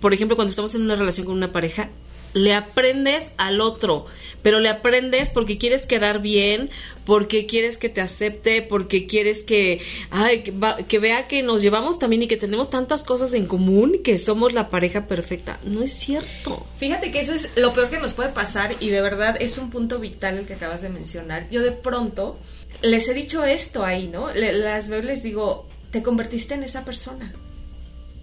[0.00, 1.90] por ejemplo, cuando estamos en una relación con una pareja,
[2.34, 4.06] le aprendes al otro,
[4.42, 6.70] pero le aprendes porque quieres quedar bien,
[7.04, 12.22] porque quieres que te acepte, porque quieres que, ay, que, vea que nos llevamos también
[12.22, 15.58] y que tenemos tantas cosas en común que somos la pareja perfecta.
[15.64, 16.66] No es cierto.
[16.78, 19.70] Fíjate que eso es lo peor que nos puede pasar y de verdad es un
[19.70, 21.48] punto vital el que acabas de mencionar.
[21.50, 22.38] Yo de pronto
[22.82, 24.28] les he dicho esto ahí, ¿no?
[24.34, 27.32] las veo les digo, te convertiste en esa persona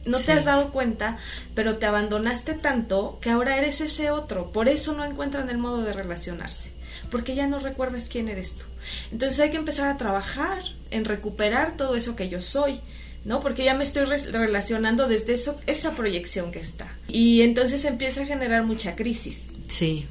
[0.05, 1.17] no te has dado cuenta,
[1.55, 4.51] pero te abandonaste tanto que ahora eres ese otro.
[4.51, 6.71] Por eso no encuentran el modo de relacionarse,
[7.11, 8.65] porque ya no recuerdas quién eres tú.
[9.11, 12.79] Entonces hay que empezar a trabajar en recuperar todo eso que yo soy.
[13.25, 13.41] ¿no?
[13.41, 16.95] Porque ya me estoy relacionando desde eso, esa proyección que está.
[17.09, 19.47] Y entonces empieza a generar mucha crisis.
[19.67, 20.07] Sí.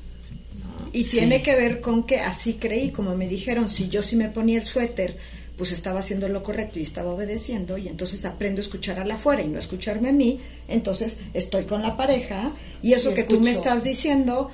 [0.93, 4.29] Y tiene que ver con que así creí, como me dijeron, si yo sí me
[4.29, 5.17] ponía el suéter,
[5.59, 9.17] pues estaba haciendo lo correcto y estaba obedeciendo y entonces aprendo a escuchar a la
[9.17, 13.25] afuera y no a escucharme a mí, entonces estoy con la pareja y eso que
[13.25, 14.51] tú me estás diciendo,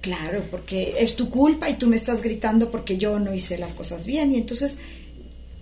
[0.00, 3.74] claro, porque es tu culpa y tú me estás gritando porque yo no hice las
[3.74, 4.78] cosas bien y entonces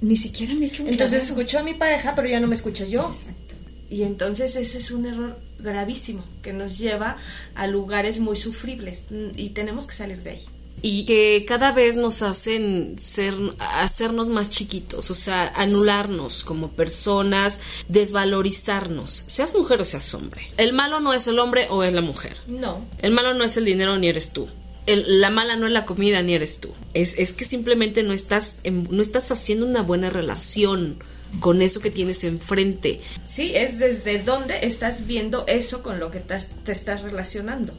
[0.00, 2.54] ni siquiera me he hecho un Entonces escucho a mi pareja, pero ya no me
[2.54, 3.09] escucho yo.
[3.09, 3.57] Exacto.
[3.90, 7.16] Y entonces ese es un error gravísimo que nos lleva
[7.57, 9.04] a lugares muy sufribles
[9.37, 10.46] y tenemos que salir de ahí
[10.86, 17.62] y que cada vez nos hacen ser, hacernos más chiquitos, o sea, anularnos como personas,
[17.88, 20.42] desvalorizarnos, seas mujer o seas hombre.
[20.58, 22.36] El malo no es el hombre o es la mujer.
[22.48, 22.84] No.
[22.98, 24.46] El malo no es el dinero ni eres tú.
[24.86, 26.68] la mala no es la comida ni eres tú.
[26.92, 30.98] Es, es que simplemente no estás, no estás haciendo una buena relación
[31.40, 33.00] con eso que tienes enfrente.
[33.24, 36.36] Sí, es desde dónde estás viendo eso con lo que te,
[36.70, 37.72] estás relacionando.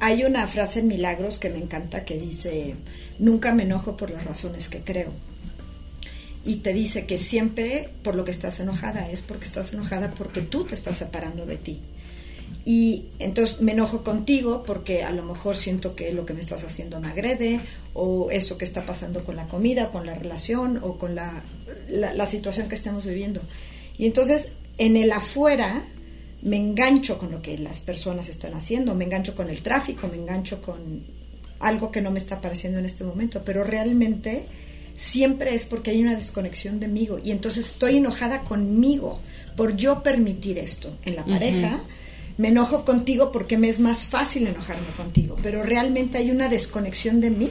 [0.00, 2.74] Hay una frase en Milagros que me encanta que dice,
[3.18, 5.12] nunca me enojo por las razones que creo.
[6.44, 10.40] Y te dice que siempre por lo que estás enojada es porque estás enojada porque
[10.40, 11.80] tú te estás separando de ti.
[12.64, 16.64] Y entonces me enojo contigo porque a lo mejor siento que lo que me estás
[16.64, 17.60] haciendo me agrede,
[17.92, 21.42] o eso que está pasando con la comida, con la relación, o con la,
[21.88, 23.42] la, la situación que estamos viviendo.
[23.98, 25.84] Y entonces en el afuera
[26.42, 30.16] me engancho con lo que las personas están haciendo, me engancho con el tráfico, me
[30.16, 31.02] engancho con
[31.58, 34.46] algo que no me está apareciendo en este momento, pero realmente
[34.96, 39.20] siempre es porque hay una desconexión de mí y entonces estoy enojada conmigo
[39.56, 41.80] por yo permitir esto en la pareja.
[42.38, 47.20] Me enojo contigo porque me es más fácil enojarme contigo, pero realmente hay una desconexión
[47.20, 47.50] de mí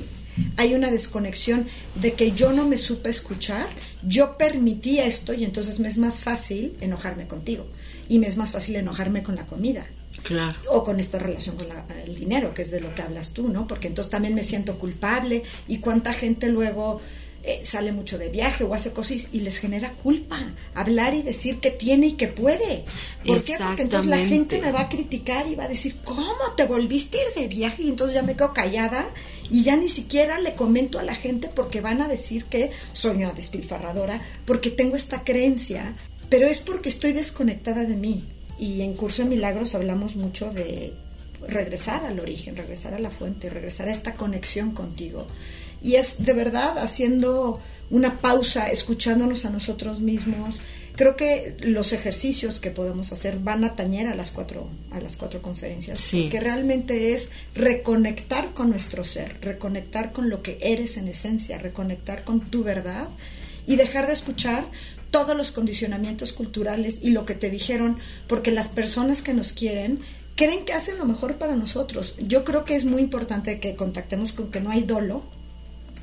[0.55, 3.67] hay una desconexión de que yo no me supe escuchar,
[4.07, 7.65] yo permití esto y entonces me es más fácil enojarme contigo
[8.09, 9.85] y me es más fácil enojarme con la comida.
[10.23, 10.57] Claro.
[10.71, 11.67] O con esta relación con
[12.05, 13.67] el dinero, que es de lo que hablas tú, ¿no?
[13.67, 16.99] Porque entonces también me siento culpable y cuánta gente luego
[17.43, 20.37] eh, sale mucho de viaje o hace cosas y les genera culpa
[20.75, 22.83] hablar y decir que tiene y que puede.
[23.25, 23.55] ¿Por qué?
[23.57, 27.17] Porque entonces la gente me va a criticar y va a decir, ¿cómo te volviste
[27.17, 27.83] a ir de viaje?
[27.83, 29.07] Y entonces ya me quedo callada
[29.49, 33.15] y ya ni siquiera le comento a la gente porque van a decir que soy
[33.15, 35.95] una despilfarradora, porque tengo esta creencia
[36.29, 38.23] pero es porque estoy desconectada de mí.
[38.57, 40.93] Y en Curso de Milagros hablamos mucho de
[41.47, 45.27] regresar al origen, regresar a la fuente, regresar a esta conexión contigo.
[45.81, 50.59] Y es de verdad haciendo una pausa, escuchándonos a nosotros mismos.
[50.95, 55.15] Creo que los ejercicios que podemos hacer van a tañer a las cuatro, a las
[55.15, 61.07] cuatro conferencias, que realmente es reconectar con nuestro ser, reconectar con lo que eres en
[61.07, 63.07] esencia, reconectar con tu verdad
[63.65, 64.65] y dejar de escuchar
[65.11, 69.99] todos los condicionamientos culturales y lo que te dijeron, porque las personas que nos quieren
[70.35, 72.15] creen que hacen lo mejor para nosotros.
[72.19, 75.23] Yo creo que es muy importante que contactemos con que no hay dolo.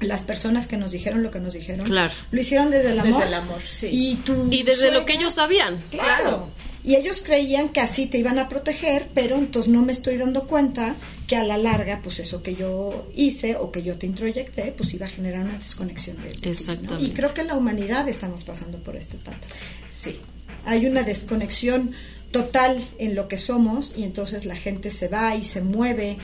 [0.01, 3.15] Las personas que nos dijeron lo que nos dijeron, lo hicieron desde el amor.
[3.15, 3.87] Desde el amor, sí.
[3.91, 4.19] Y,
[4.51, 5.83] y desde lo que ellos sabían.
[5.91, 6.51] claro.
[6.87, 10.47] Y ellos creían que así te iban a proteger, pero entonces no me estoy dando
[10.47, 10.95] cuenta
[11.27, 14.95] que a la larga, pues eso que yo hice o que yo te introyecté, pues
[14.95, 17.05] iba a generar una desconexión de Exactamente.
[17.05, 19.45] Y creo que la humanidad estamos pasando por esta etapa.
[19.93, 20.17] Sí.
[20.65, 21.91] Hay una desconexión
[22.31, 26.19] total en lo que somos y entonces la gente se va y se mueve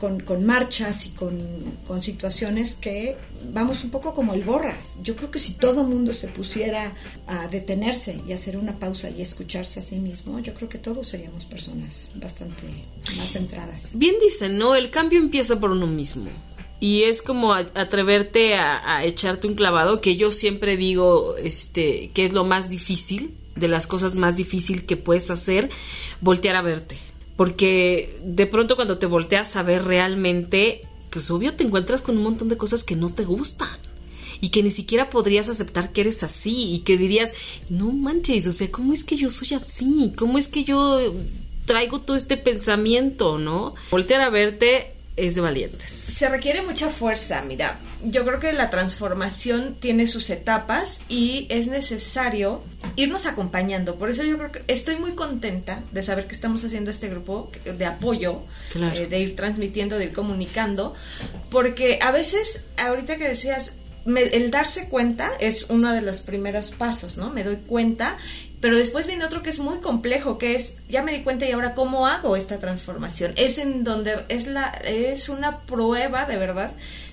[0.00, 1.38] con, con marchas y con,
[1.86, 3.16] con, situaciones que
[3.52, 4.98] vamos un poco como el borras.
[5.02, 6.94] Yo creo que si todo mundo se pusiera
[7.26, 11.06] a detenerse y hacer una pausa y escucharse a sí mismo, yo creo que todos
[11.06, 12.62] seríamos personas bastante
[13.18, 13.98] más centradas.
[13.98, 14.74] Bien dicen, ¿no?
[14.74, 16.30] El cambio empieza por uno mismo.
[16.80, 22.24] Y es como atreverte a, a echarte un clavado, que yo siempre digo este, que
[22.24, 25.68] es lo más difícil, de las cosas más difíciles que puedes hacer,
[26.22, 27.09] voltear a verte
[27.40, 32.22] porque de pronto cuando te volteas a ver realmente, pues obvio te encuentras con un
[32.22, 33.78] montón de cosas que no te gustan
[34.42, 37.32] y que ni siquiera podrías aceptar que eres así y que dirías,
[37.70, 40.12] no manches, o sea, ¿cómo es que yo soy así?
[40.18, 41.14] ¿Cómo es que yo
[41.64, 43.74] traigo todo este pensamiento, no?
[43.90, 45.90] Voltear a verte es de valientes.
[45.90, 47.78] Se requiere mucha fuerza, mira.
[48.02, 52.62] Yo creo que la transformación tiene sus etapas y es necesario
[52.96, 53.96] irnos acompañando.
[53.96, 57.50] Por eso yo creo que estoy muy contenta de saber que estamos haciendo este grupo
[57.64, 58.40] de apoyo,
[58.74, 60.94] eh, de ir transmitiendo, de ir comunicando,
[61.50, 63.74] porque a veces, ahorita que decías,
[64.06, 67.30] el darse cuenta es uno de los primeros pasos, ¿no?
[67.30, 68.16] Me doy cuenta
[68.60, 71.52] pero después viene otro que es muy complejo, que es, ya me di cuenta y
[71.52, 73.32] ahora cómo hago esta transformación.
[73.36, 76.72] Es en donde es, la, es una prueba de verdad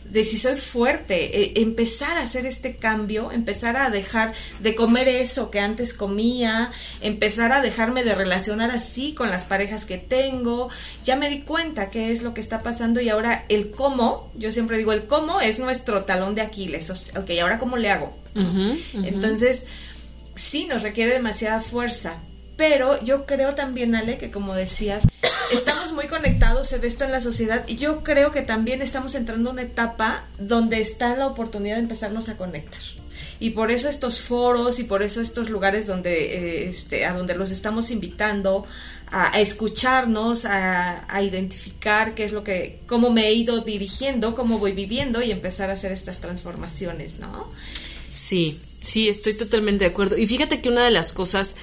[0.09, 5.07] de si soy fuerte, e, empezar a hacer este cambio, empezar a dejar de comer
[5.07, 10.69] eso que antes comía, empezar a dejarme de relacionar así con las parejas que tengo.
[11.03, 14.51] Ya me di cuenta qué es lo que está pasando y ahora el cómo, yo
[14.51, 17.13] siempre digo el cómo es nuestro talón de Aquiles.
[17.17, 18.15] Ok, ahora cómo le hago.
[18.93, 19.65] Entonces,
[20.37, 22.17] sí nos requiere demasiada fuerza.
[22.55, 25.07] Pero yo creo también, Ale, que como decías,
[25.51, 29.13] estamos muy conectados, se ve esto en la sociedad, y yo creo que también estamos
[29.15, 32.81] entrando en una etapa donde está la oportunidad de empezarnos a conectar.
[33.39, 37.35] Y por eso estos foros y por eso estos lugares donde, eh, este, a donde
[37.35, 38.65] los estamos invitando
[39.11, 44.57] a, escucharnos, a, a, identificar qué es lo que, cómo me he ido dirigiendo, cómo
[44.57, 47.51] voy viviendo y empezar a hacer estas transformaciones, ¿no?
[48.09, 50.17] Sí, Sí, estoy totalmente de acuerdo.
[50.17, 51.57] Y fíjate que una de las cosas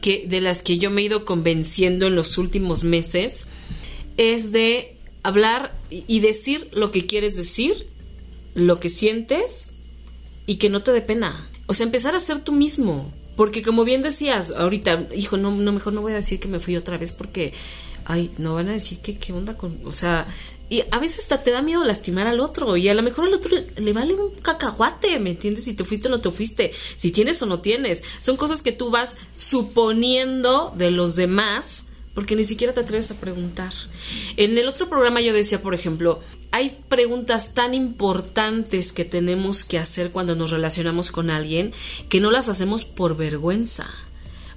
[0.00, 3.48] que, de las que yo me he ido convenciendo en los últimos meses
[4.16, 7.86] es de hablar y decir lo que quieres decir,
[8.54, 9.74] lo que sientes
[10.46, 11.48] y que no te dé pena.
[11.66, 13.12] O sea, empezar a ser tú mismo.
[13.36, 16.60] Porque como bien decías ahorita, hijo, no, no, mejor no voy a decir que me
[16.60, 17.54] fui otra vez porque,
[18.04, 20.26] ay, no van a decir que qué onda con, o sea,
[20.72, 23.34] y a veces hasta te da miedo lastimar al otro y a lo mejor al
[23.34, 25.64] otro le vale un cacahuate, ¿me entiendes?
[25.64, 28.02] Si te fuiste o no te fuiste, si tienes o no tienes.
[28.20, 33.20] Son cosas que tú vas suponiendo de los demás porque ni siquiera te atreves a
[33.20, 33.74] preguntar.
[34.38, 36.20] En el otro programa yo decía, por ejemplo,
[36.52, 41.74] hay preguntas tan importantes que tenemos que hacer cuando nos relacionamos con alguien
[42.08, 43.90] que no las hacemos por vergüenza.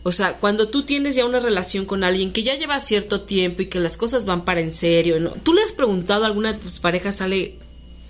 [0.07, 3.63] O sea, cuando tú tienes ya una relación con alguien que ya lleva cierto tiempo
[3.63, 5.31] y que las cosas van para en serio, ¿no?
[5.31, 7.55] ¿Tú le has preguntado a alguna de tus parejas, sale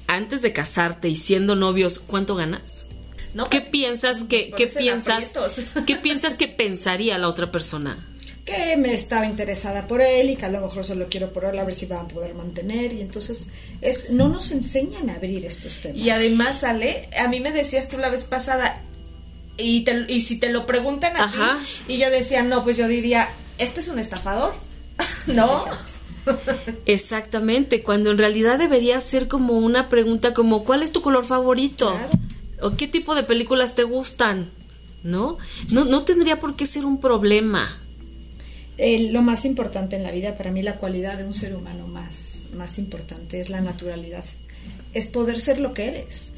[0.06, 2.88] antes de casarte y siendo novios, cuánto ganas?
[3.34, 5.34] No, ¿Qué piensas que qué piensas
[5.88, 8.06] qué piensas que pensaría la otra persona?
[8.44, 11.58] Que me estaba interesada por él y que a lo mejor solo quiero por él
[11.58, 15.46] a ver si van a poder mantener y entonces es no nos enseñan a abrir
[15.46, 15.98] estos temas.
[15.98, 18.82] Y además, Ale, a mí me decías tú la vez pasada,
[19.58, 23.30] y, y si te lo preguntan a ti, y yo decía, no, pues yo diría,
[23.58, 24.54] este es un estafador,
[25.28, 25.66] ¿no?
[26.86, 31.96] Exactamente, cuando en realidad debería ser como una pregunta como, ¿cuál es tu color favorito?
[32.62, 34.50] ¿O qué tipo de películas te gustan?
[35.04, 35.38] ¿No?
[35.72, 37.80] No, no tendría por qué ser un problema.
[38.78, 42.48] lo más importante en la vida, para mí la cualidad de un ser humano más,
[42.56, 44.26] más importante es la naturalidad,
[44.94, 46.34] es poder ser lo que eres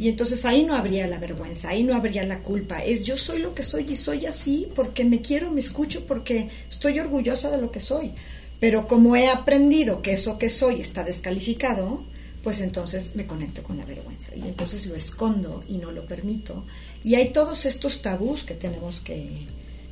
[0.00, 2.82] y entonces ahí no habría la vergüenza, ahí no habría la culpa.
[2.82, 6.48] Es yo soy lo que soy y soy así porque me quiero, me escucho, porque
[6.70, 8.12] estoy orgullosa de lo que soy.
[8.60, 12.02] Pero como he aprendido que eso que soy está descalificado,
[12.42, 16.64] pues entonces me conecto con la vergüenza y entonces lo escondo y no lo permito.
[17.04, 19.28] Y hay todos estos tabús que tenemos que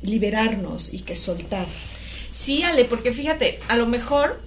[0.01, 1.67] liberarnos y que soltar.
[2.31, 4.41] Sí, Ale, porque fíjate, a lo mejor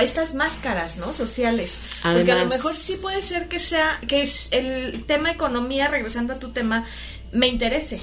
[0.00, 1.12] estas máscaras, ¿no?
[1.12, 1.78] Sociales.
[2.02, 6.34] Porque a lo mejor sí puede ser que sea, que es el tema economía, regresando
[6.34, 6.84] a tu tema,
[7.32, 8.00] me interese,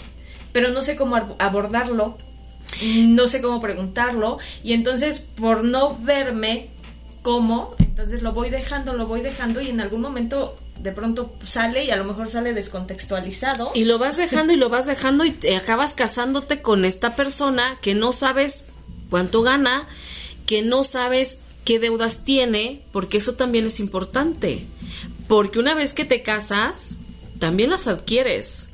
[0.51, 2.17] pero no sé cómo abordarlo,
[2.82, 6.69] no sé cómo preguntarlo, y entonces por no verme
[7.21, 11.86] cómo, entonces lo voy dejando, lo voy dejando, y en algún momento de pronto sale
[11.86, 13.71] y a lo mejor sale descontextualizado.
[13.73, 17.80] Y lo vas dejando y lo vas dejando y te acabas casándote con esta persona
[17.82, 18.69] que no sabes
[19.09, 19.88] cuánto gana,
[20.45, 24.65] que no sabes qué deudas tiene, porque eso también es importante.
[25.28, 26.95] Porque una vez que te casas,
[27.39, 28.70] también las adquieres.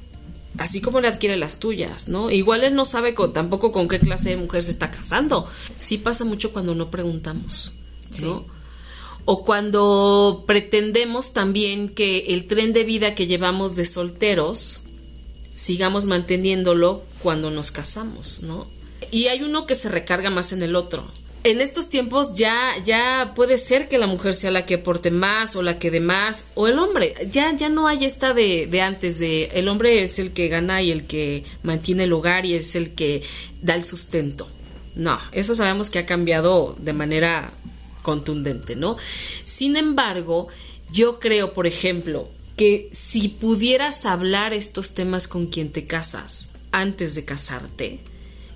[0.59, 2.29] así como él adquiere las tuyas, ¿no?
[2.29, 5.47] Igual él no sabe con, tampoco con qué clase de mujer se está casando.
[5.79, 7.73] Sí pasa mucho cuando no preguntamos,
[8.21, 8.45] ¿no?
[9.25, 14.83] O cuando pretendemos también que el tren de vida que llevamos de solteros
[15.55, 18.67] sigamos manteniéndolo cuando nos casamos, ¿no?
[19.09, 21.03] Y hay uno que se recarga más en el otro
[21.43, 25.55] en estos tiempos ya, ya puede ser que la mujer sea la que aporte más
[25.55, 27.13] o la que dé más o el hombre.
[27.31, 30.81] Ya, ya no hay esta de, de antes de el hombre es el que gana
[30.81, 33.23] y el que mantiene el hogar y es el que
[33.61, 34.47] da el sustento.
[34.95, 37.51] No, eso sabemos que ha cambiado de manera
[38.03, 38.97] contundente, ¿no?
[39.43, 40.47] Sin embargo,
[40.91, 47.15] yo creo, por ejemplo, que si pudieras hablar estos temas con quien te casas antes
[47.15, 47.99] de casarte,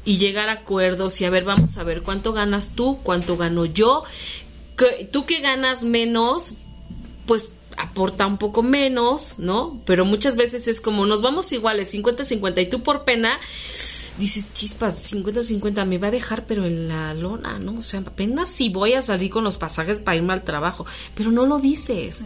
[0.07, 3.65] y llegar a acuerdos y a ver, vamos a ver cuánto ganas tú, cuánto gano
[3.65, 4.03] yo.
[5.11, 6.53] tú que ganas menos,
[7.25, 9.81] pues aporta un poco menos, ¿no?
[9.85, 13.37] Pero muchas veces es como nos vamos iguales, 50-50 y tú por pena
[14.17, 17.75] dices, chispas, 50-50 me va a dejar, pero en la lona, ¿no?
[17.75, 20.85] O sea, apenas si voy a salir con los pasajes para irme al trabajo,
[21.15, 22.23] pero no lo dices.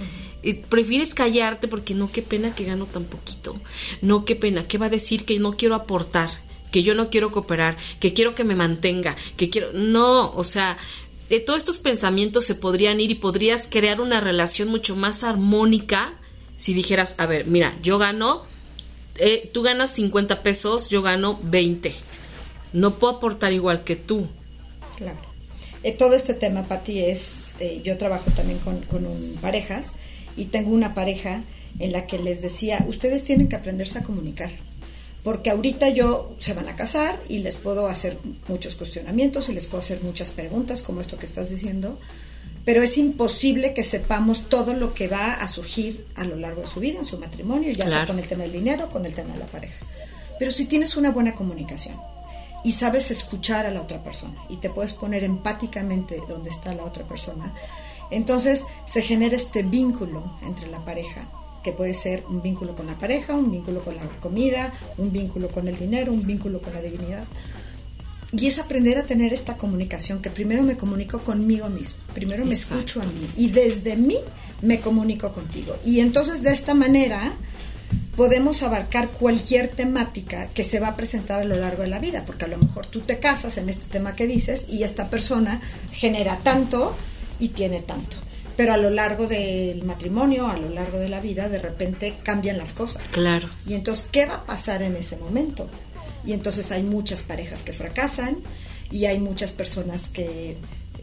[0.70, 3.60] prefieres callarte porque no, qué pena que gano tan poquito.
[4.04, 6.30] No, qué pena, ¿qué va a decir que no quiero aportar?
[6.72, 9.74] Que yo no quiero cooperar, que quiero que me mantenga, que quiero...
[9.74, 10.78] No, o sea,
[11.30, 16.14] de todos estos pensamientos se podrían ir y podrías crear una relación mucho más armónica
[16.58, 18.44] si dijeras, a ver, mira, yo gano,
[19.18, 21.92] eh, tú ganas 50 pesos, yo gano 20.
[22.74, 24.28] No puedo aportar igual que tú.
[24.96, 25.18] Claro.
[25.84, 29.04] Eh, todo este tema, Patti, es, eh, yo trabajo también con, con
[29.42, 29.96] parejas
[30.38, 31.42] y tengo una pareja
[31.80, 34.52] en la que les decía, ustedes tienen que aprenderse a comunicar
[35.24, 38.18] porque ahorita yo se van a casar y les puedo hacer
[38.48, 42.00] muchos cuestionamientos y les puedo hacer muchas preguntas como esto que estás diciendo,
[42.66, 46.68] pero es imposible que sepamos todo lo que va a surgir a lo largo de
[46.68, 49.34] su vida, en su matrimonio, ya sea con el tema del dinero, con el tema
[49.34, 49.86] de la pareja.
[50.40, 51.96] Pero si tienes una buena comunicación
[52.64, 56.84] y sabes escuchar a la otra persona y te puedes poner empáticamente donde está la
[56.84, 57.54] otra persona,
[58.10, 61.28] entonces se genera este vínculo entre la pareja
[61.64, 65.50] que puede ser un vínculo con la pareja, un vínculo con la comida, un vínculo
[65.50, 67.24] con el dinero, un vínculo con la divinidad.
[68.34, 72.54] Y es aprender a tener esta comunicación, que primero me comunico conmigo mismo, primero me
[72.54, 74.18] escucho a mí y desde mí
[74.62, 75.76] me comunico contigo.
[75.86, 77.34] Y entonces de esta manera
[78.16, 82.24] podemos abarcar cualquier temática que se va a presentar a lo largo de la vida,
[82.26, 85.60] porque a lo mejor tú te casas en este tema que dices y esta persona
[85.92, 86.96] genera tanto
[87.40, 88.16] y tiene tanto
[88.62, 92.60] pero a lo largo del matrimonio, a lo largo de la vida, de repente cambian
[92.60, 93.02] las cosas.
[93.10, 93.50] Claro.
[93.66, 95.68] Y entonces, ¿qué va a pasar en ese momento?
[96.28, 98.38] Y entonces hay muchas parejas que fracasan
[98.92, 100.58] y hay muchas personas que,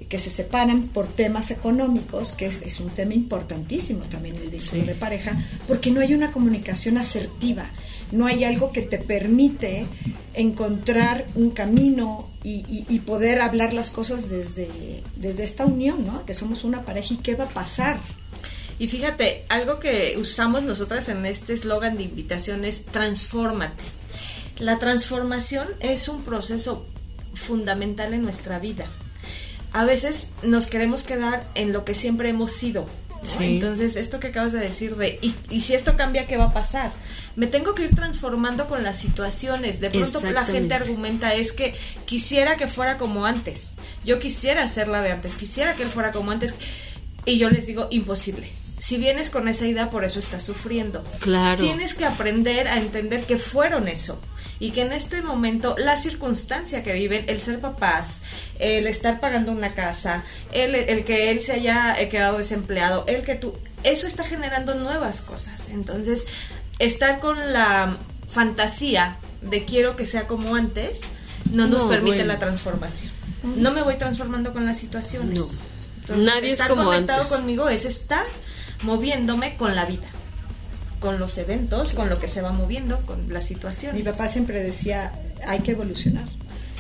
[0.09, 4.85] que se separan por temas económicos, que es, es un tema importantísimo también el vínculo
[4.85, 5.37] de pareja,
[5.67, 7.69] porque no hay una comunicación asertiva,
[8.13, 9.87] no hay algo que te permite
[10.35, 14.69] encontrar un camino y, poder hablar las cosas desde,
[15.17, 16.25] desde esta unión, ¿no?
[16.25, 17.99] Que somos una pareja y qué va a pasar.
[18.79, 23.83] Y fíjate, algo que usamos nosotras en este eslogan de invitación es transfórmate.
[24.59, 26.87] La transformación es un proceso
[27.35, 28.89] fundamental en nuestra vida.
[29.73, 32.87] A veces nos queremos quedar en lo que siempre hemos sido,
[33.41, 35.19] entonces, esto que acabas de decir de,
[35.51, 36.93] y, si esto cambia, ¿qué va a pasar?
[37.37, 39.81] Me tengo que ir transformando con las situaciones.
[39.81, 43.75] De pronto la gente argumenta es que quisiera que fuera como antes.
[44.05, 46.55] Yo quisiera hacerla de antes, quisiera que él fuera como antes.
[47.25, 48.49] Y yo les digo, imposible.
[48.79, 51.03] Si vienes con esa idea, por eso estás sufriendo.
[51.21, 51.63] Claro.
[51.63, 54.21] Tienes que aprender a entender que fueron eso
[54.61, 58.21] y que en este momento la circunstancia que viven, el ser papás,
[58.59, 63.23] el estar pagando una casa, el, el que él se haya eh, quedado desempleado, el
[63.23, 63.55] que tú,
[63.85, 65.69] eso está generando nuevas cosas.
[65.71, 66.27] Entonces,
[66.79, 67.97] estar con la
[68.33, 71.01] fantasía de quiero que sea como antes,
[71.53, 73.13] no nos permite la transformación.
[73.43, 75.41] No me voy transformando con las situaciones.
[76.17, 78.25] Nadie es como conectado conmigo es estar
[78.83, 80.09] moviéndome con la vida
[81.01, 84.03] con los eventos, con lo que se va moviendo, con las situaciones.
[84.03, 85.13] Mi papá siempre decía,
[85.47, 86.25] hay que evolucionar.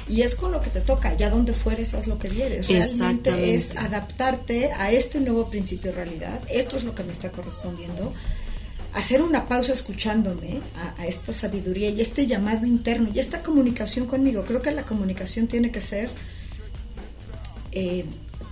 [0.08, 2.66] Y es con lo que te toca, ya donde fueres, haz lo que vieres.
[2.68, 6.40] Realmente es adaptarte a este nuevo principio de realidad.
[6.48, 8.12] Esto es lo que me está correspondiendo.
[8.94, 10.60] Hacer una pausa escuchándome
[10.96, 14.44] a, esta sabiduría y este llamado interno y esta comunicación conmigo.
[14.46, 16.08] Creo que la comunicación tiene que ser
[17.72, 18.06] eh,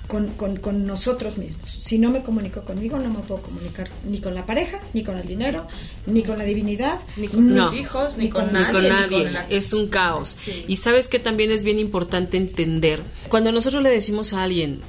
[0.06, 1.70] con, con, nosotros mismos.
[1.70, 5.18] Si no me comunico conmigo, no me puedo comunicar ni con la pareja, ni con
[5.18, 5.66] el dinero,
[6.06, 9.30] ni con la divinidad, ni con mis hijos, ni, con, nadie.
[9.48, 10.38] Es un caos.
[10.66, 14.80] Y sabes que también es bien importante entender, cuando nosotros le decimos a alguien,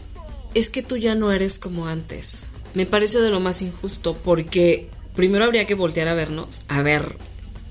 [0.53, 4.89] es que tú ya no eres como antes, me parece de lo más injusto porque
[5.15, 7.17] primero habría que voltear a vernos, a ver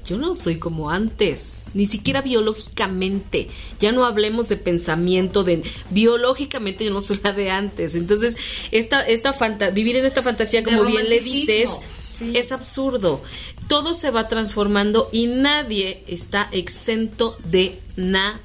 [0.06, 3.48] yo no soy como antes, ni siquiera biológicamente.
[3.80, 7.94] Ya no hablemos de pensamiento, de biológicamente yo no soy la de antes.
[7.96, 8.36] Entonces,
[8.70, 9.34] esta, esta
[9.72, 11.68] vivir en esta fantasía, como bien le dices,
[12.34, 13.22] es absurdo.
[13.68, 18.40] Todo se va transformando y nadie está exento de nada.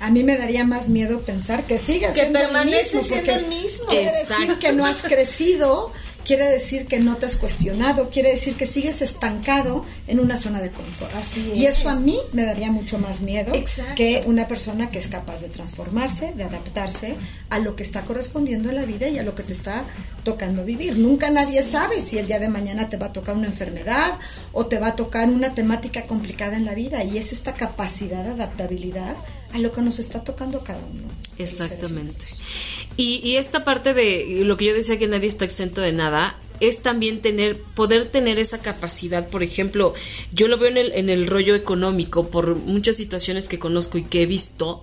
[0.00, 3.86] A mí me daría más miedo pensar que sigas que siendo el mismo, el mismo.
[3.86, 5.92] quiere decir que no has crecido
[6.30, 10.60] quiere decir que no te has cuestionado, quiere decir que sigues estancado en una zona
[10.60, 11.12] de confort.
[11.16, 13.52] Así y eso a mí me daría mucho más miedo
[13.96, 17.16] que una persona que es capaz de transformarse, de adaptarse
[17.48, 19.82] a lo que está correspondiendo en la vida y a lo que te está
[20.22, 20.96] tocando vivir.
[20.96, 24.12] Nunca nadie sabe si el día de mañana te va a tocar una enfermedad
[24.52, 28.22] o te va a tocar una temática complicada en la vida y es esta capacidad
[28.22, 29.16] de adaptabilidad
[29.52, 31.08] a lo que nos está tocando cada uno.
[31.38, 32.24] Exactamente.
[32.96, 36.82] Y, esta parte de lo que yo decía que nadie está exento de nada, es
[36.82, 39.28] también tener, poder tener esa capacidad.
[39.28, 39.94] Por ejemplo,
[40.34, 44.04] yo lo veo en el, en el rollo económico, por muchas situaciones que conozco y
[44.04, 44.82] que he visto,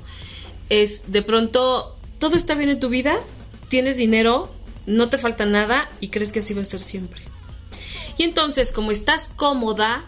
[0.70, 3.20] es de pronto, todo está bien en tu vida,
[3.70, 4.49] tienes dinero,
[4.88, 7.22] no te falta nada y crees que así va a ser siempre.
[8.18, 10.03] Y entonces, como estás cómoda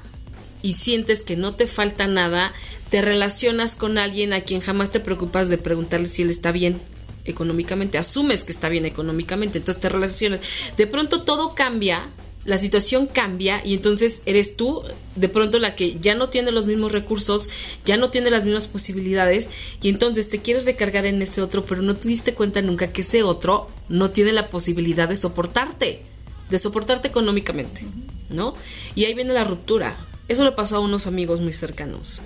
[0.61, 2.53] y sientes que no te falta nada,
[2.89, 6.79] te relacionas con alguien a quien jamás te preocupas de preguntarle si él está bien
[7.25, 10.41] económicamente, asumes que está bien económicamente, entonces te relacionas.
[10.77, 12.09] De pronto todo cambia,
[12.45, 14.83] la situación cambia y entonces eres tú
[15.15, 17.49] de pronto la que ya no tiene los mismos recursos,
[17.85, 19.51] ya no tiene las mismas posibilidades
[19.81, 23.01] y entonces te quieres recargar en ese otro, pero no te diste cuenta nunca que
[23.01, 26.03] ese otro no tiene la posibilidad de soportarte,
[26.49, 27.81] de soportarte económicamente,
[28.29, 28.55] ¿no?
[28.95, 30.08] Y ahí viene la ruptura.
[30.29, 32.21] Eso le pasó a unos amigos muy cercanos.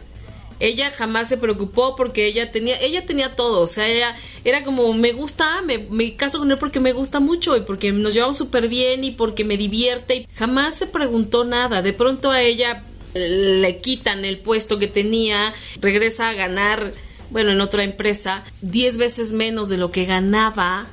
[0.59, 4.93] Ella jamás se preocupó porque ella tenía, ella tenía todo, o sea, ella era como,
[4.93, 8.67] me gusta, me, caso con él porque me gusta mucho y porque nos llevamos súper
[8.67, 12.83] bien y porque me divierte y jamás se preguntó nada, de pronto a ella
[13.13, 16.93] le quitan el puesto que tenía, regresa a ganar,
[17.29, 20.87] bueno, en otra empresa, 10 veces menos de lo que ganaba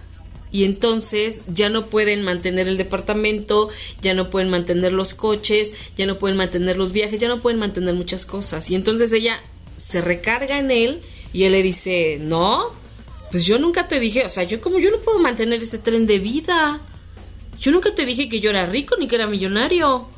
[0.52, 3.68] y entonces ya no pueden mantener el departamento,
[4.02, 7.60] ya no pueden mantener los coches, ya no pueden mantener los viajes, ya no pueden
[7.60, 8.70] mantener muchas cosas.
[8.70, 9.40] Y entonces ella
[9.76, 11.00] se recarga en él
[11.32, 12.72] y él le dice, no,
[13.30, 16.06] pues yo nunca te dije, o sea, yo como yo no puedo mantener ese tren
[16.06, 16.80] de vida.
[17.60, 20.08] Yo nunca te dije que yo era rico ni que era millonario.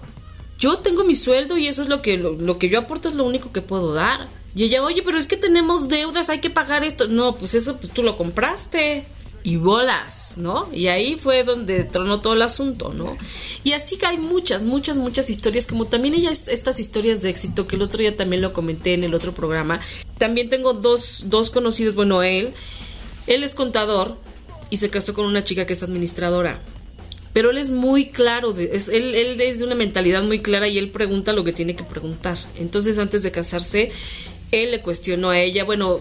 [0.58, 3.24] Yo tengo mi sueldo y eso es lo que, lo que yo aporto es lo
[3.24, 4.28] único que puedo dar.
[4.54, 7.08] Y ella, oye, pero es que tenemos deudas, hay que pagar esto.
[7.08, 9.04] No, pues eso pues tú lo compraste
[9.44, 10.68] y bolas, ¿no?
[10.72, 13.16] Y ahí fue donde tronó todo el asunto, ¿no?
[13.64, 17.66] Y así que hay muchas, muchas, muchas historias, como también ellas, estas historias de éxito,
[17.66, 19.80] que el otro día también lo comenté en el otro programa.
[20.18, 22.54] También tengo dos, dos conocidos, bueno, él,
[23.26, 24.16] él es contador
[24.70, 26.60] y se casó con una chica que es administradora.
[27.32, 30.78] Pero él es muy claro, es, él, él es de una mentalidad muy clara y
[30.78, 32.38] él pregunta lo que tiene que preguntar.
[32.56, 33.90] Entonces, antes de casarse,
[34.52, 36.00] él le cuestionó a ella, bueno,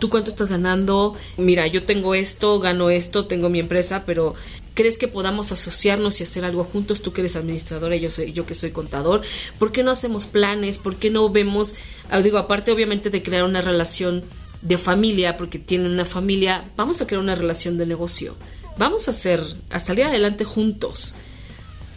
[0.00, 1.14] ¿tú cuánto estás ganando?
[1.36, 4.34] Mira, yo tengo esto, gano esto, tengo mi empresa, pero
[4.74, 7.02] ¿crees que podamos asociarnos y hacer algo juntos?
[7.02, 9.22] Tú que eres administradora y yo, soy, yo que soy contador.
[9.58, 10.78] ¿Por qué no hacemos planes?
[10.78, 11.74] ¿Por qué no vemos,
[12.10, 14.24] ah, digo, aparte obviamente de crear una relación
[14.62, 18.36] de familia, porque tienen una familia, vamos a crear una relación de negocio.
[18.78, 21.16] Vamos a hacer, a salir adelante juntos.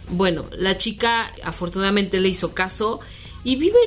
[0.09, 2.99] Bueno, la chica afortunadamente le hizo caso
[3.43, 3.77] y vive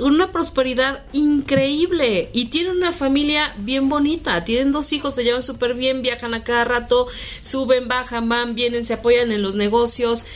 [0.00, 4.44] una prosperidad increíble y tiene una familia bien bonita.
[4.44, 7.08] Tienen dos hijos, se llevan súper bien, viajan a cada rato,
[7.40, 10.26] suben, bajan, van, vienen, se apoyan en los negocios.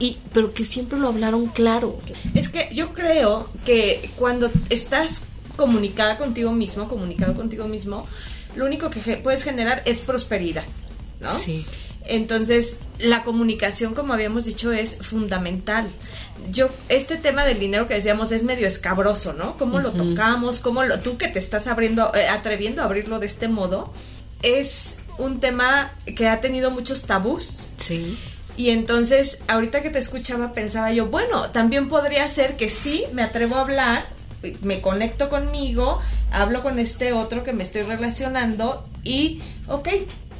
[0.00, 1.98] Y, pero que siempre lo hablaron claro.
[2.34, 5.24] Es que yo creo que cuando estás
[5.56, 8.06] comunicada contigo mismo, comunicado contigo mismo,
[8.54, 10.64] lo único que puedes generar es prosperidad,
[11.20, 11.28] ¿no?
[11.34, 11.66] Sí.
[12.08, 15.86] Entonces, la comunicación, como habíamos dicho, es fundamental.
[16.50, 19.56] Yo, este tema del dinero que decíamos es medio escabroso, ¿no?
[19.58, 20.60] ¿Cómo lo tocamos?
[20.60, 23.92] ¿Cómo lo, tú que te estás abriendo, eh, atreviendo a abrirlo de este modo?
[24.42, 27.66] Es un tema que ha tenido muchos tabús.
[27.76, 28.18] Sí.
[28.56, 33.22] Y entonces, ahorita que te escuchaba, pensaba yo, bueno, también podría ser que sí, me
[33.22, 34.04] atrevo a hablar,
[34.62, 36.00] me conecto conmigo,
[36.32, 39.88] hablo con este otro que me estoy relacionando y, ok,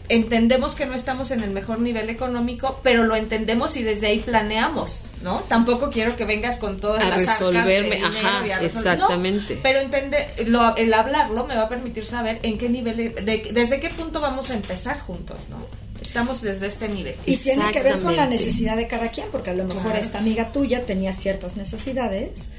[0.09, 4.18] entendemos que no estamos en el mejor nivel económico, pero lo entendemos y desde ahí
[4.20, 5.40] planeamos, ¿no?
[5.48, 9.59] Tampoco quiero que vengas con todas a las resolverme, ajá, exactamente.
[9.62, 13.90] pero entender, el hablarlo me va a permitir saber en qué nivel, de, desde qué
[13.90, 15.59] punto vamos a empezar juntos, ¿no?
[16.00, 17.14] Estamos desde este nivel.
[17.26, 20.18] Y tiene que ver con la necesidad de cada quien, porque a lo mejor esta
[20.18, 22.50] amiga tuya tenía ciertas necesidades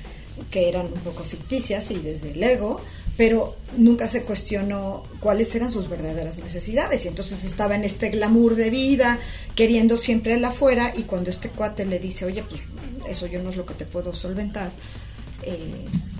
[0.51, 2.81] que eran un poco ficticias y desde el ego,
[3.20, 8.55] pero nunca se cuestionó cuáles eran sus verdaderas necesidades y entonces estaba en este glamour
[8.55, 9.20] de vida,
[9.55, 12.61] queriendo siempre el afuera y cuando este cuate le dice, oye, pues
[13.09, 14.72] eso yo no es lo que te puedo solventar,
[15.43, 15.57] eh,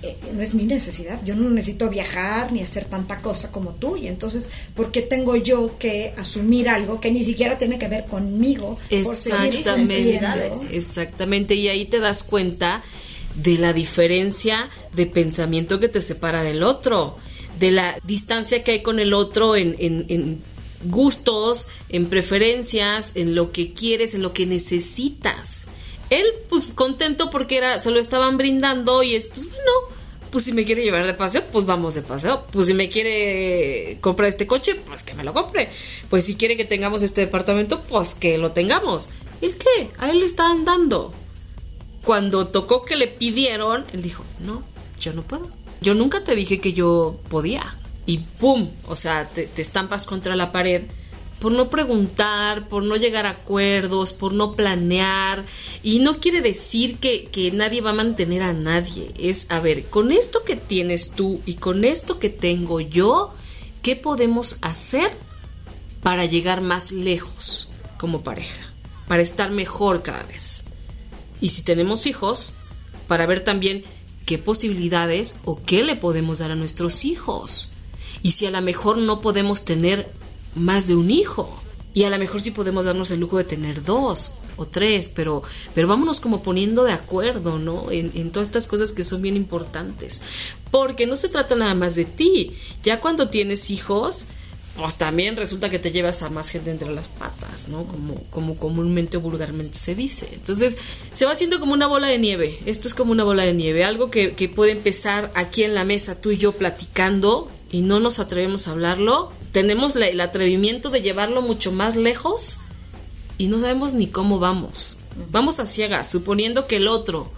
[0.02, 1.18] eh, no es mi necesidad.
[1.24, 3.96] Yo no necesito viajar ni hacer tanta cosa como tú.
[3.96, 8.04] Y entonces, ¿por qué tengo yo que asumir algo que ni siquiera tiene que ver
[8.04, 8.78] conmigo?
[8.90, 10.76] Exactamente.
[10.76, 11.54] exactamente.
[11.54, 12.82] Y ahí te das cuenta
[13.34, 17.16] de la diferencia de pensamiento que te separa del otro,
[17.58, 20.42] de la distancia que hay con el otro en, en, en
[20.84, 25.68] gustos, en preferencias, en lo que quieres, en lo que necesitas
[26.10, 29.70] él, pues contento porque era, se lo estaban brindando y es, pues bueno,
[30.30, 32.44] pues si me quiere llevar de paseo, pues vamos de paseo.
[32.50, 35.70] Pues si me quiere comprar este coche, pues que me lo compre.
[36.08, 39.10] Pues si quiere que tengamos este departamento, pues que lo tengamos.
[39.40, 39.90] ¿El qué?
[39.98, 41.12] A él le estaban dando.
[42.04, 44.62] Cuando tocó que le pidieron, él dijo, no,
[45.00, 45.48] yo no puedo.
[45.80, 47.76] Yo nunca te dije que yo podía.
[48.06, 48.70] Y ¡pum!
[48.86, 50.82] O sea, te, te estampas contra la pared
[51.40, 55.44] por no preguntar, por no llegar a acuerdos, por no planear.
[55.82, 59.10] Y no quiere decir que, que, nadie va a mantener a nadie.
[59.18, 63.32] Es, a ver, con esto que tienes tú y con esto que tengo yo,
[63.82, 65.10] ¿qué podemos hacer
[66.02, 68.72] para llegar más lejos como pareja?
[69.08, 70.66] Para estar mejor cada vez.
[71.40, 72.54] Y si tenemos hijos,
[73.08, 73.84] para ver también
[74.26, 77.72] qué posibilidades o qué le podemos dar a nuestros hijos.
[78.22, 80.10] Y si a lo mejor no podemos tener
[80.54, 81.60] más de un hijo.
[81.92, 85.42] Y a lo mejor sí podemos darnos el lujo de tener dos o tres, pero,
[85.74, 87.90] pero vámonos como poniendo de acuerdo, ¿no?
[87.90, 90.22] En, en, todas estas cosas que son bien importantes.
[90.70, 92.52] Porque no se trata nada más de ti.
[92.84, 94.28] Ya cuando tienes hijos,
[94.76, 97.84] pues también resulta que te llevas a más gente entre las patas, ¿no?
[97.84, 100.28] Como, como comúnmente o vulgarmente se dice.
[100.32, 100.78] Entonces,
[101.12, 102.58] se va haciendo como una bola de nieve.
[102.66, 103.84] Esto es como una bola de nieve.
[103.84, 108.00] Algo que, que puede empezar aquí en la mesa, tú y yo platicando, y no
[108.00, 112.58] nos atrevemos a hablarlo, tenemos el atrevimiento de llevarlo mucho más lejos
[113.38, 115.00] y no sabemos ni cómo vamos.
[115.30, 117.30] Vamos a ciegas, suponiendo que el otro,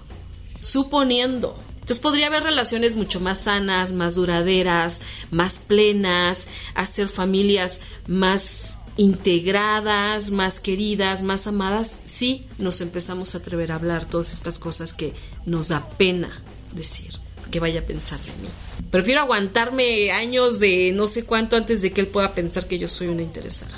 [0.61, 1.57] suponiendo.
[1.83, 5.03] Entonces podría haber relaciones mucho más sanas, más duraderas,
[5.33, 13.73] más plenas, hacer familias más integradas, más queridas, más amadas, si nos empezamos a atrever
[13.73, 15.13] a hablar todas estas cosas que
[15.45, 17.15] nos da pena decir,
[17.51, 18.49] que vaya a pensar de mí.
[18.93, 22.87] Prefiero aguantarme años de no sé cuánto antes de que él pueda pensar que yo
[22.87, 23.75] soy una interesada.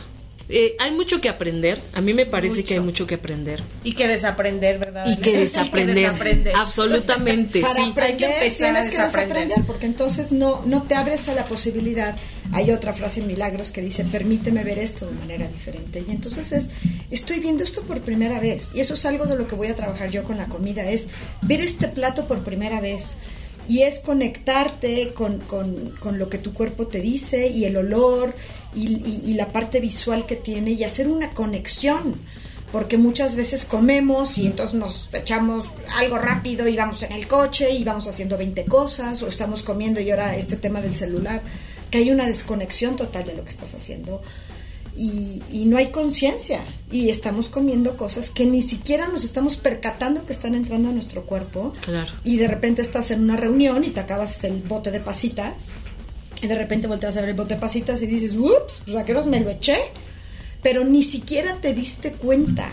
[0.49, 1.81] Eh, hay mucho que aprender.
[1.95, 3.63] A mí me parece que hay mucho que aprender.
[3.83, 5.07] Y que desaprender, ¿verdad?
[5.07, 6.13] Y que desaprender.
[6.55, 7.61] Absolutamente.
[7.61, 7.91] Para sí.
[7.91, 8.91] aprender, hay que empezar tienes a desaprender.
[8.91, 12.17] que desaprender porque entonces no, no te abres a la posibilidad.
[12.53, 16.05] Hay otra frase en Milagros que dice, permíteme ver esto de manera diferente.
[16.07, 16.71] Y entonces es,
[17.11, 18.71] estoy viendo esto por primera vez.
[18.75, 21.09] Y eso es algo de lo que voy a trabajar yo con la comida, es
[21.43, 23.17] ver este plato por primera vez
[23.69, 28.35] y es conectarte con, con, lo que tu cuerpo te dice y el olor
[28.75, 32.15] y, la parte visual que tiene y hacer una conexión.
[32.73, 35.65] Porque muchas veces comemos y entonces nos echamos
[35.95, 40.01] algo rápido y vamos en el coche y vamos haciendo 20 cosas o estamos comiendo
[40.01, 41.41] y ahora este tema del celular,
[41.91, 44.23] que hay una desconexión total de lo que estás haciendo
[44.97, 46.61] y, no hay conciencia
[46.91, 51.25] y estamos comiendo cosas que ni siquiera nos estamos percatando que están entrando a nuestro
[51.25, 51.73] cuerpo.
[51.81, 52.13] Claro.
[52.25, 55.69] Y de repente estás en una reunión y te acabas el bote de pasitas
[56.45, 59.05] y de repente volteas a ver el bote de pasitas y dices, ups, pues a
[59.05, 59.79] qué me lo eché.
[60.63, 62.71] Pero ni siquiera te diste cuenta.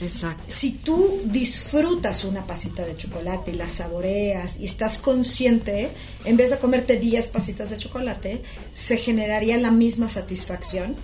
[0.00, 0.44] Exacto.
[0.46, 5.90] Si tú disfrutas una pasita de chocolate y la saboreas y estás consciente,
[6.24, 10.96] en vez de comerte 10 pasitas de chocolate, se generaría la misma satisfacción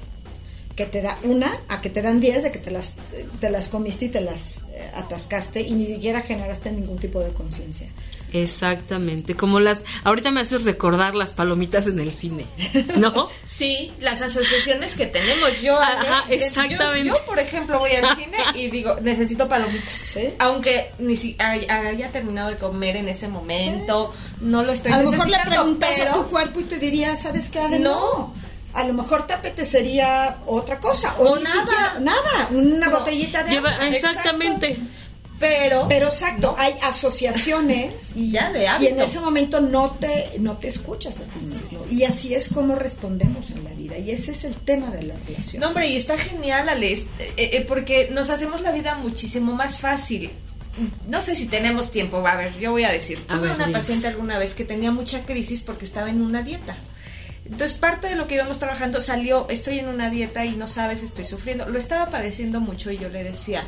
[0.76, 2.94] que te da una a que te dan 10 de que te las,
[3.40, 7.32] te las comiste y te las eh, atascaste y ni siquiera generaste ningún tipo de
[7.32, 7.88] conciencia.
[8.32, 12.46] Exactamente, como las, ahorita me haces recordar las palomitas en el cine,
[12.96, 13.28] ¿no?
[13.44, 15.80] sí, las asociaciones que tenemos yo.
[15.80, 17.08] Ajá, exactamente.
[17.08, 19.98] Yo, por ejemplo, voy al cine y digo, necesito palomitas.
[20.00, 20.34] ¿Sí?
[20.38, 25.10] Aunque ni si haya terminado de comer en ese momento, no lo estoy A lo
[25.10, 27.60] mejor le preguntas a tu cuerpo y te diría, ¿sabes qué?
[27.78, 28.34] no
[28.72, 33.88] a lo mejor te apetecería otra cosa o, nada, nada, una botellita de agua.
[33.88, 34.78] Exactamente.
[35.40, 40.58] Pero, pero exacto, hay asociaciones y, ya de y en ese momento no te, no
[40.58, 41.84] te escuchas a ti mismo.
[41.90, 43.98] Y así es como respondemos en la vida.
[43.98, 45.60] Y ese es el tema de la relación.
[45.60, 47.06] No, hombre, y está genial, Ale, eh,
[47.38, 50.30] eh, porque nos hacemos la vida muchísimo más fácil
[51.08, 54.38] no sé si tenemos tiempo, a ver, yo voy a decir, tuve una paciente alguna
[54.38, 56.76] vez que tenía mucha crisis porque estaba en una dieta.
[57.44, 61.02] Entonces, parte de lo que íbamos trabajando salió, estoy en una dieta y no sabes,
[61.02, 61.66] estoy sufriendo.
[61.66, 63.64] Lo estaba padeciendo mucho y yo le decía,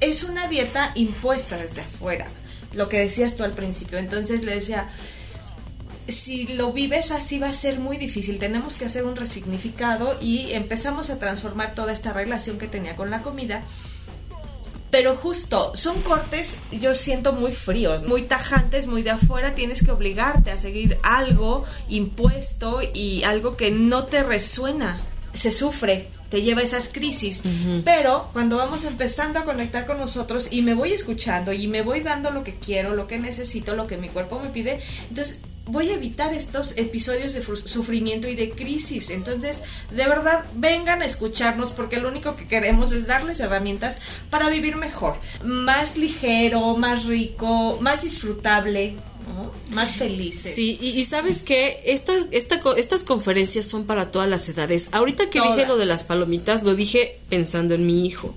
[0.00, 2.26] es una dieta impuesta desde afuera,
[2.72, 3.98] lo que decías tú al principio.
[3.98, 4.88] Entonces le decía,
[6.08, 10.52] si lo vives así va a ser muy difícil, tenemos que hacer un resignificado y
[10.52, 13.62] empezamos a transformar toda esta relación que tenía con la comida
[14.90, 19.54] Pero justo, son cortes, yo siento muy fríos, muy tajantes, muy de afuera.
[19.56, 25.00] Tienes que obligarte a seguir algo impuesto y algo que no te resuena.
[25.34, 27.42] Se sufre, te lleva a esas crisis.
[27.84, 32.00] Pero cuando vamos empezando a conectar con nosotros y me voy escuchando y me voy
[32.00, 35.90] dando lo que quiero, lo que necesito, lo que mi cuerpo me pide, entonces voy
[35.90, 39.10] a evitar estos episodios de sufrimiento y de crisis.
[39.10, 44.48] Entonces, de verdad, vengan a escucharnos porque lo único que queremos es darles herramientas para
[44.48, 48.96] vivir mejor, más ligero, más rico, más disfrutable.
[49.72, 50.54] Más felices.
[50.54, 54.88] Sí, y, sabes que esta, esta, estas conferencias son para todas las edades.
[54.92, 58.34] Ahorita que dije lo de las palomitas, lo dije pensando en mi hijo.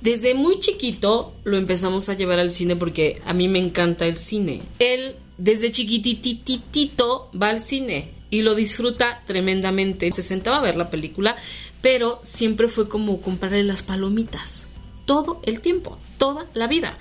[0.00, 4.18] Desde muy chiquito lo empezamos a llevar al cine porque a mí me encanta el
[4.18, 4.60] cine.
[4.78, 10.10] Él desde chiquitititito va al cine y lo disfruta tremendamente.
[10.12, 11.36] Se sentaba a ver la película,
[11.80, 14.68] pero siempre fue como comprarle las palomitas.
[15.06, 16.98] Todo el tiempo, toda la vida.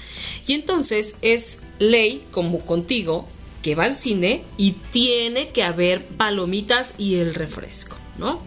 [0.47, 3.27] Y entonces es ley, como contigo,
[3.61, 8.39] que va al cine y tiene que haber palomitas y el refresco, ¿no?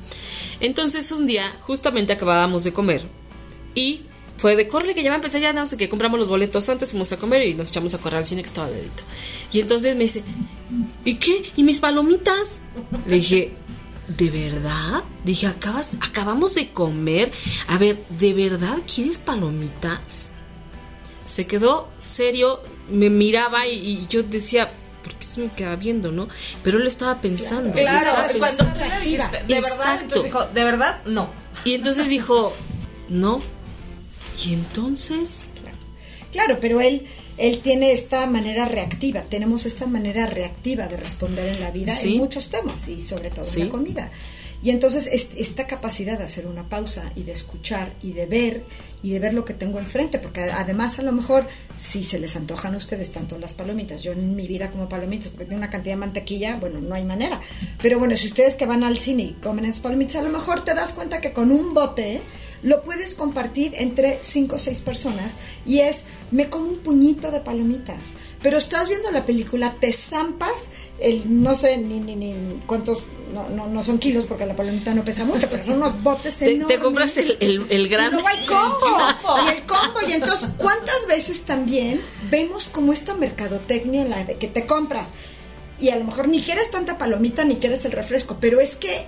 [0.60, 3.02] Entonces un día, justamente acabábamos de comer
[3.74, 4.02] y
[4.38, 6.90] fue de corre que ya a empezar ya no sé qué compramos los boletos antes
[6.90, 9.02] fuimos a comer y nos echamos a correr al cine que estaba dedito
[9.52, 10.22] y entonces me dice
[11.04, 11.50] ¿y qué?
[11.56, 12.60] ¿y mis palomitas?
[13.06, 13.52] le dije
[14.08, 15.04] ¿de verdad?
[15.24, 17.30] dije acabas acabamos de comer
[17.68, 20.32] a ver ¿de verdad quieres palomitas?
[21.24, 26.28] se quedó serio me miraba y, yo decía ¿por qué se me queda viendo, no?
[26.62, 27.72] Pero él estaba pensando.
[27.72, 28.64] Claro, cuando
[29.46, 31.30] de verdad, entonces dijo, de verdad, no.
[31.64, 32.52] Y entonces dijo,
[33.08, 33.40] no,
[34.44, 35.50] y entonces...
[36.32, 37.06] Claro, pero él,
[37.36, 42.18] él tiene esta manera reactiva, tenemos esta manera reactiva de responder en la vida en
[42.18, 44.10] muchos temas y sobre todo en la comida.
[44.62, 45.06] Y entonces
[45.36, 48.64] esta capacidad de hacer una pausa y de escuchar y de ver
[49.04, 52.34] y de ver lo que tengo enfrente, porque además a lo mejor si se les
[52.34, 55.70] antojan a ustedes tanto las palomitas, yo en mi vida como palomitas, porque tengo una
[55.70, 57.40] cantidad de mantequilla, bueno, no hay manera.
[57.80, 60.64] Pero bueno, si ustedes que van al cine y comen esas palomitas, a lo mejor
[60.64, 62.20] te das cuenta que con un bote
[62.62, 65.34] lo puedes compartir entre cinco o seis personas
[65.66, 68.14] y es, me como un puñito de palomitas.
[68.42, 70.68] Pero estás viendo la película, te zampas
[71.00, 73.02] el, no sé ni, ni, ni cuántos,
[73.34, 76.40] no, no, no son kilos porque la palomita no pesa mucho, pero son unos botes
[76.42, 76.68] enormes.
[76.68, 78.14] Te, compras el, el, el gran...
[78.14, 78.98] Y hay combo,
[79.44, 79.98] y el combo.
[80.06, 82.00] Y entonces, ¿cuántas veces también
[82.30, 85.10] vemos como esta mercadotecnia en la de que te compras
[85.80, 89.06] y a lo mejor ni quieres tanta palomita ni quieres el refresco, pero es que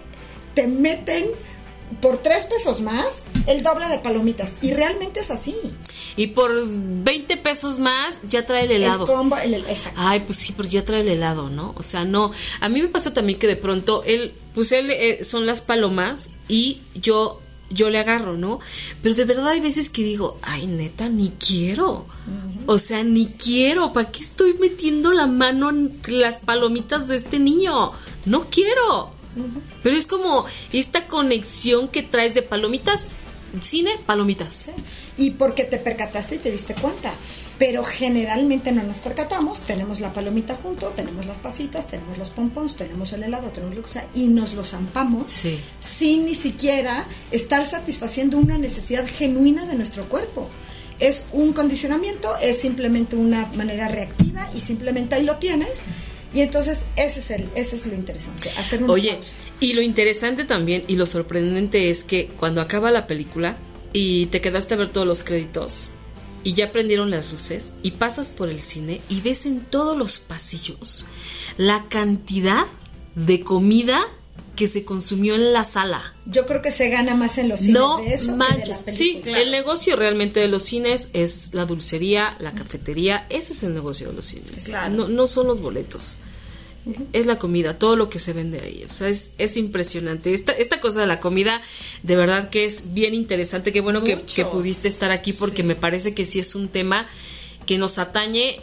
[0.55, 1.27] te meten
[2.01, 4.57] por tres pesos más el doble de palomitas.
[4.63, 5.57] Y realmente es así.
[6.17, 9.05] Y por 20 pesos más ya trae el helado.
[9.05, 10.01] El combo, el, exacto.
[10.03, 11.75] Ay, pues sí, porque ya trae el helado, ¿no?
[11.77, 12.31] O sea, no.
[12.61, 16.33] A mí me pasa también que de pronto él, pues él eh, son las palomas
[16.49, 18.59] y yo yo le agarro, ¿no?
[19.03, 22.05] Pero de verdad hay veces que digo, ay, neta, ni quiero.
[22.67, 23.93] O sea, ni quiero.
[23.93, 27.93] ¿Para qué estoy metiendo la mano en las palomitas de este niño?
[28.27, 29.20] No quiero.
[29.83, 33.09] Pero es como esta conexión que traes de palomitas,
[33.61, 34.69] cine, palomitas.
[35.17, 37.13] Y porque te percataste y te diste cuenta.
[37.59, 42.75] Pero generalmente no nos percatamos, tenemos la palomita junto, tenemos las pasitas, tenemos los pompons,
[42.75, 45.31] tenemos el helado, tenemos lo que sea, y nos lo zampamos
[45.79, 50.49] sin ni siquiera estar satisfaciendo una necesidad genuina de nuestro cuerpo.
[51.01, 55.83] Es un condicionamiento, es simplemente una manera reactiva y simplemente ahí lo tienes
[56.33, 59.21] y entonces ese es el, ese es lo interesante, hacer un Oye,
[59.59, 63.57] y lo interesante también y lo sorprendente es que cuando acaba la película
[63.93, 65.91] y te quedaste a ver todos los créditos
[66.45, 70.19] y ya prendieron las luces y pasas por el cine y ves en todos los
[70.19, 71.07] pasillos
[71.57, 72.67] la cantidad
[73.15, 74.07] de comida
[74.61, 76.15] que se consumió en la sala.
[76.27, 78.37] Yo creo que se gana más en los cines no de eso.
[78.37, 78.85] Manches.
[78.89, 83.73] sí, el negocio realmente de los cines es la dulcería, la cafetería, ese es el
[83.73, 84.71] negocio de los cines.
[84.91, 86.19] No, no son los boletos.
[87.15, 88.85] Es la comida, todo lo que se vende ahí.
[88.85, 90.35] O sea, es, es impresionante.
[90.35, 91.63] Esta, esta cosa de la comida,
[92.03, 93.73] de verdad que es bien interesante.
[93.73, 97.07] Qué bueno que, pudiste estar aquí porque me parece que sí es un tema
[97.65, 98.61] que nos atañe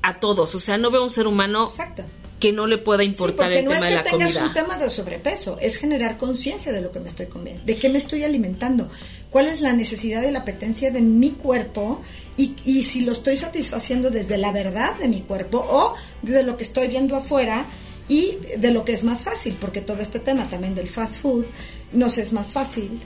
[0.00, 0.54] a todos.
[0.54, 2.04] O sea, no veo un ser humano Exacto
[2.40, 4.18] que no le pueda importar el tema de la comida.
[4.18, 7.08] No es que tengas un tema de sobrepeso, es generar conciencia de lo que me
[7.08, 8.88] estoy comiendo, de qué me estoy alimentando,
[9.30, 12.02] cuál es la necesidad y la apetencia de mi cuerpo
[12.36, 16.56] y, y si lo estoy satisfaciendo desde la verdad de mi cuerpo o desde lo
[16.56, 17.66] que estoy viendo afuera
[18.08, 21.46] y de lo que es más fácil, porque todo este tema también del fast food
[21.92, 23.00] nos es más fácil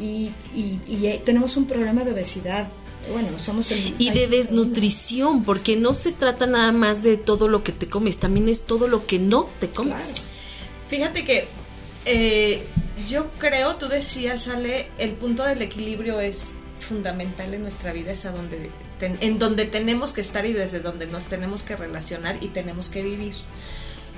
[0.00, 2.66] y, y, y eh, tenemos un problema de obesidad
[3.10, 7.72] bueno, somos y de desnutrición, porque no se trata nada más de todo lo que
[7.72, 10.30] te comes, también es todo lo que no te comes.
[10.88, 11.48] Fíjate que
[12.06, 12.64] eh,
[13.08, 16.50] yo creo, tú decías, Ale, el punto del equilibrio es
[16.80, 18.70] fundamental en nuestra vida es a donde
[19.02, 23.02] en donde tenemos que estar y desde donde nos tenemos que relacionar y tenemos que
[23.02, 23.34] vivir.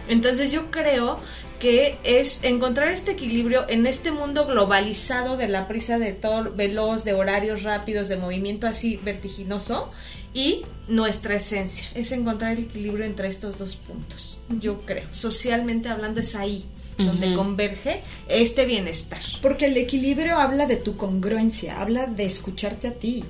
[0.08, 1.20] Entonces yo creo
[1.60, 7.04] que es encontrar este equilibrio en este mundo globalizado de la prisa de todo veloz,
[7.04, 9.92] de horarios rápidos, de movimiento así vertiginoso
[10.34, 11.86] y nuestra esencia.
[11.94, 14.38] Es encontrar el equilibrio entre estos dos puntos.
[14.60, 15.06] Yo creo.
[15.12, 16.64] Socialmente hablando es ahí
[16.98, 19.20] donde converge este bienestar.
[19.40, 23.24] Porque el equilibrio habla de tu congruencia, habla de escucharte a ti.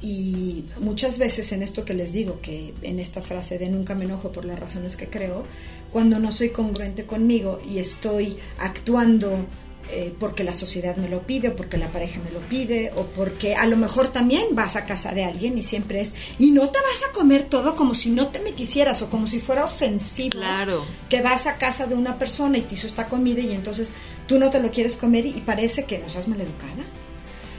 [0.00, 4.04] Y muchas veces en esto que les digo, que en esta frase de nunca me
[4.04, 5.44] enojo por las razones que creo,
[5.92, 9.46] cuando no soy congruente conmigo y estoy actuando
[9.90, 13.04] eh, porque la sociedad me lo pide, o porque la pareja me lo pide, o
[13.04, 16.68] porque a lo mejor también vas a casa de alguien y siempre es, y no
[16.68, 19.64] te vas a comer todo como si no te me quisieras, o como si fuera
[19.64, 20.32] ofensivo.
[20.32, 20.84] Claro.
[21.08, 23.90] Que vas a casa de una persona y te hizo esta comida y entonces
[24.26, 26.84] tú no te lo quieres comer y, parece que no seas maleducada.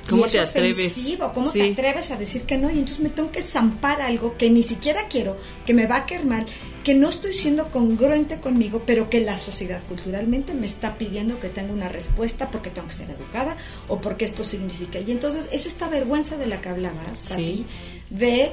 [0.09, 1.17] ¿Cómo te atreves?
[1.33, 2.69] ¿Cómo te atreves a decir que no?
[2.69, 6.05] Y entonces me tengo que zampar algo que ni siquiera quiero, que me va a
[6.05, 6.45] quedar mal,
[6.83, 11.49] que no estoy siendo congruente conmigo, pero que la sociedad culturalmente me está pidiendo que
[11.49, 13.55] tenga una respuesta porque tengo que ser educada
[13.87, 14.99] o porque esto significa.
[14.99, 17.65] Y entonces es esta vergüenza de la que hablabas, ti
[18.09, 18.51] de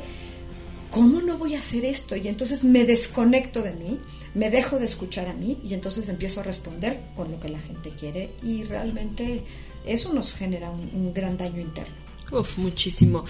[0.91, 2.17] ¿cómo no voy a hacer esto?
[2.17, 3.99] Y entonces me desconecto de mí,
[4.35, 7.59] me dejo de escuchar a mí y entonces empiezo a responder con lo que la
[7.59, 9.43] gente quiere y realmente
[9.87, 11.95] eso nos genera un, gran daño interno.
[12.33, 13.25] Uf, muchísimo.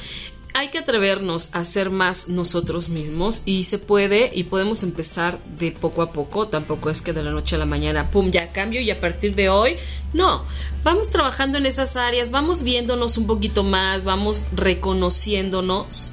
[0.55, 5.71] Hay que atrevernos a ser más nosotros mismos y se puede y podemos empezar de
[5.71, 8.81] poco a poco, tampoco es que de la noche a la mañana, pum, ya cambio
[8.81, 9.77] y a partir de hoy,
[10.15, 10.45] no,
[10.83, 16.13] vamos trabajando en esas áreas, vamos viéndonos un poquito más, vamos reconociéndonos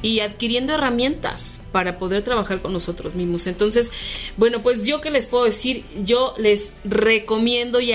[0.00, 3.46] y adquiriendo herramientas para poder trabajar con nosotros mismos.
[3.46, 3.92] Entonces,
[4.36, 7.92] bueno, pues yo que les puedo decir, yo les recomiendo y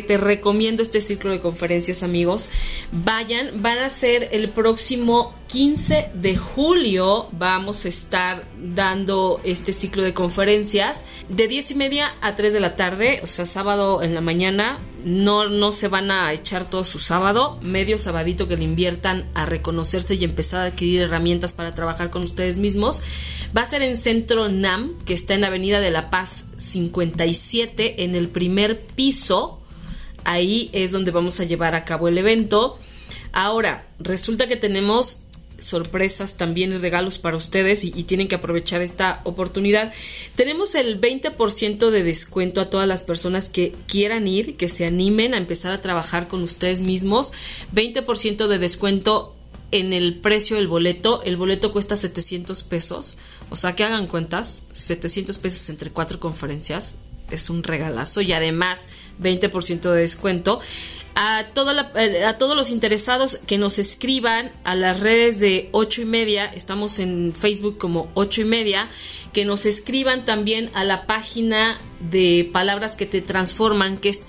[0.00, 2.50] te recomiendo este ciclo de conferencias, amigos.
[2.92, 10.02] Vayan, van a ser el próximo 15 de julio vamos a estar dando este ciclo
[10.02, 14.14] de conferencias de 10 y media a 3 de la tarde, o sea, sábado en
[14.14, 14.78] la mañana.
[15.04, 19.46] No, no se van a echar todo su sábado, medio sabadito que le inviertan a
[19.46, 22.95] reconocerse y empezar a adquirir herramientas para trabajar con ustedes mismos.
[23.56, 28.14] Va a ser en Centro NAM, que está en Avenida de la Paz 57, en
[28.14, 29.60] el primer piso.
[30.24, 32.78] Ahí es donde vamos a llevar a cabo el evento.
[33.32, 35.20] Ahora, resulta que tenemos
[35.58, 39.92] sorpresas también y regalos para ustedes y, tienen que aprovechar esta oportunidad.
[40.34, 45.34] Tenemos el 20% de descuento a todas las personas que quieran ir, que se animen
[45.34, 47.32] a empezar a trabajar con ustedes mismos.
[47.74, 49.35] 20% de descuento
[49.70, 51.22] en el precio del boleto.
[51.22, 53.18] El boleto cuesta 700 pesos.
[53.50, 56.98] O sea que hagan cuentas, 700 pesos entre cuatro conferencias.
[57.30, 58.88] Es un regalazo y además
[59.20, 60.60] 20% de descuento
[61.16, 66.02] a, toda eh, a todos los interesados que nos escriban a las redes de ocho
[66.02, 68.90] y media, estamos en Facebook como ocho y media,
[69.32, 74.26] que nos escriban también a la página de Palabras que te transforman, que es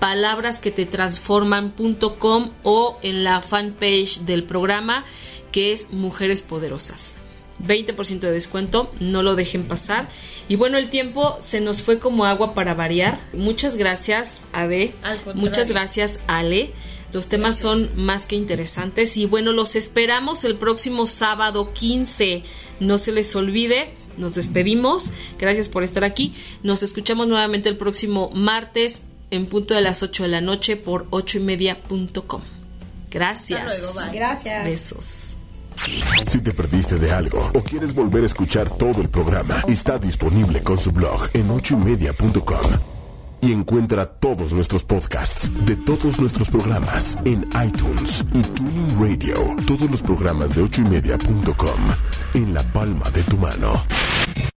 [0.00, 5.04] www.palabrasquetetransforman.com o en la fanpage del programa
[5.52, 7.16] que es Mujeres Poderosas.
[7.66, 10.08] 20% de descuento, no lo dejen pasar.
[10.48, 13.20] Y bueno, el tiempo se nos fue como agua para variar.
[13.34, 14.94] Muchas gracias, Ade.
[15.34, 16.72] Muchas gracias, Ale.
[17.12, 22.44] Los temas son más que interesantes y bueno, los esperamos el próximo sábado 15.
[22.78, 25.12] No se les olvide, nos despedimos.
[25.38, 26.32] Gracias por estar aquí.
[26.62, 31.06] Nos escuchamos nuevamente el próximo martes en punto de las 8 de la noche por
[31.10, 32.42] 8 y media.com.
[33.10, 34.12] Gracias.
[34.12, 34.64] Gracias.
[34.64, 35.36] Besos.
[36.28, 40.62] Si te perdiste de algo o quieres volver a escuchar todo el programa, está disponible
[40.62, 42.70] con su blog en ochoymedia.com.
[43.42, 49.56] Y encuentra todos nuestros podcasts de todos nuestros programas en iTunes y Tuning Radio.
[49.66, 51.80] Todos los programas de ochoymedia.com
[52.34, 53.82] en la palma de tu mano.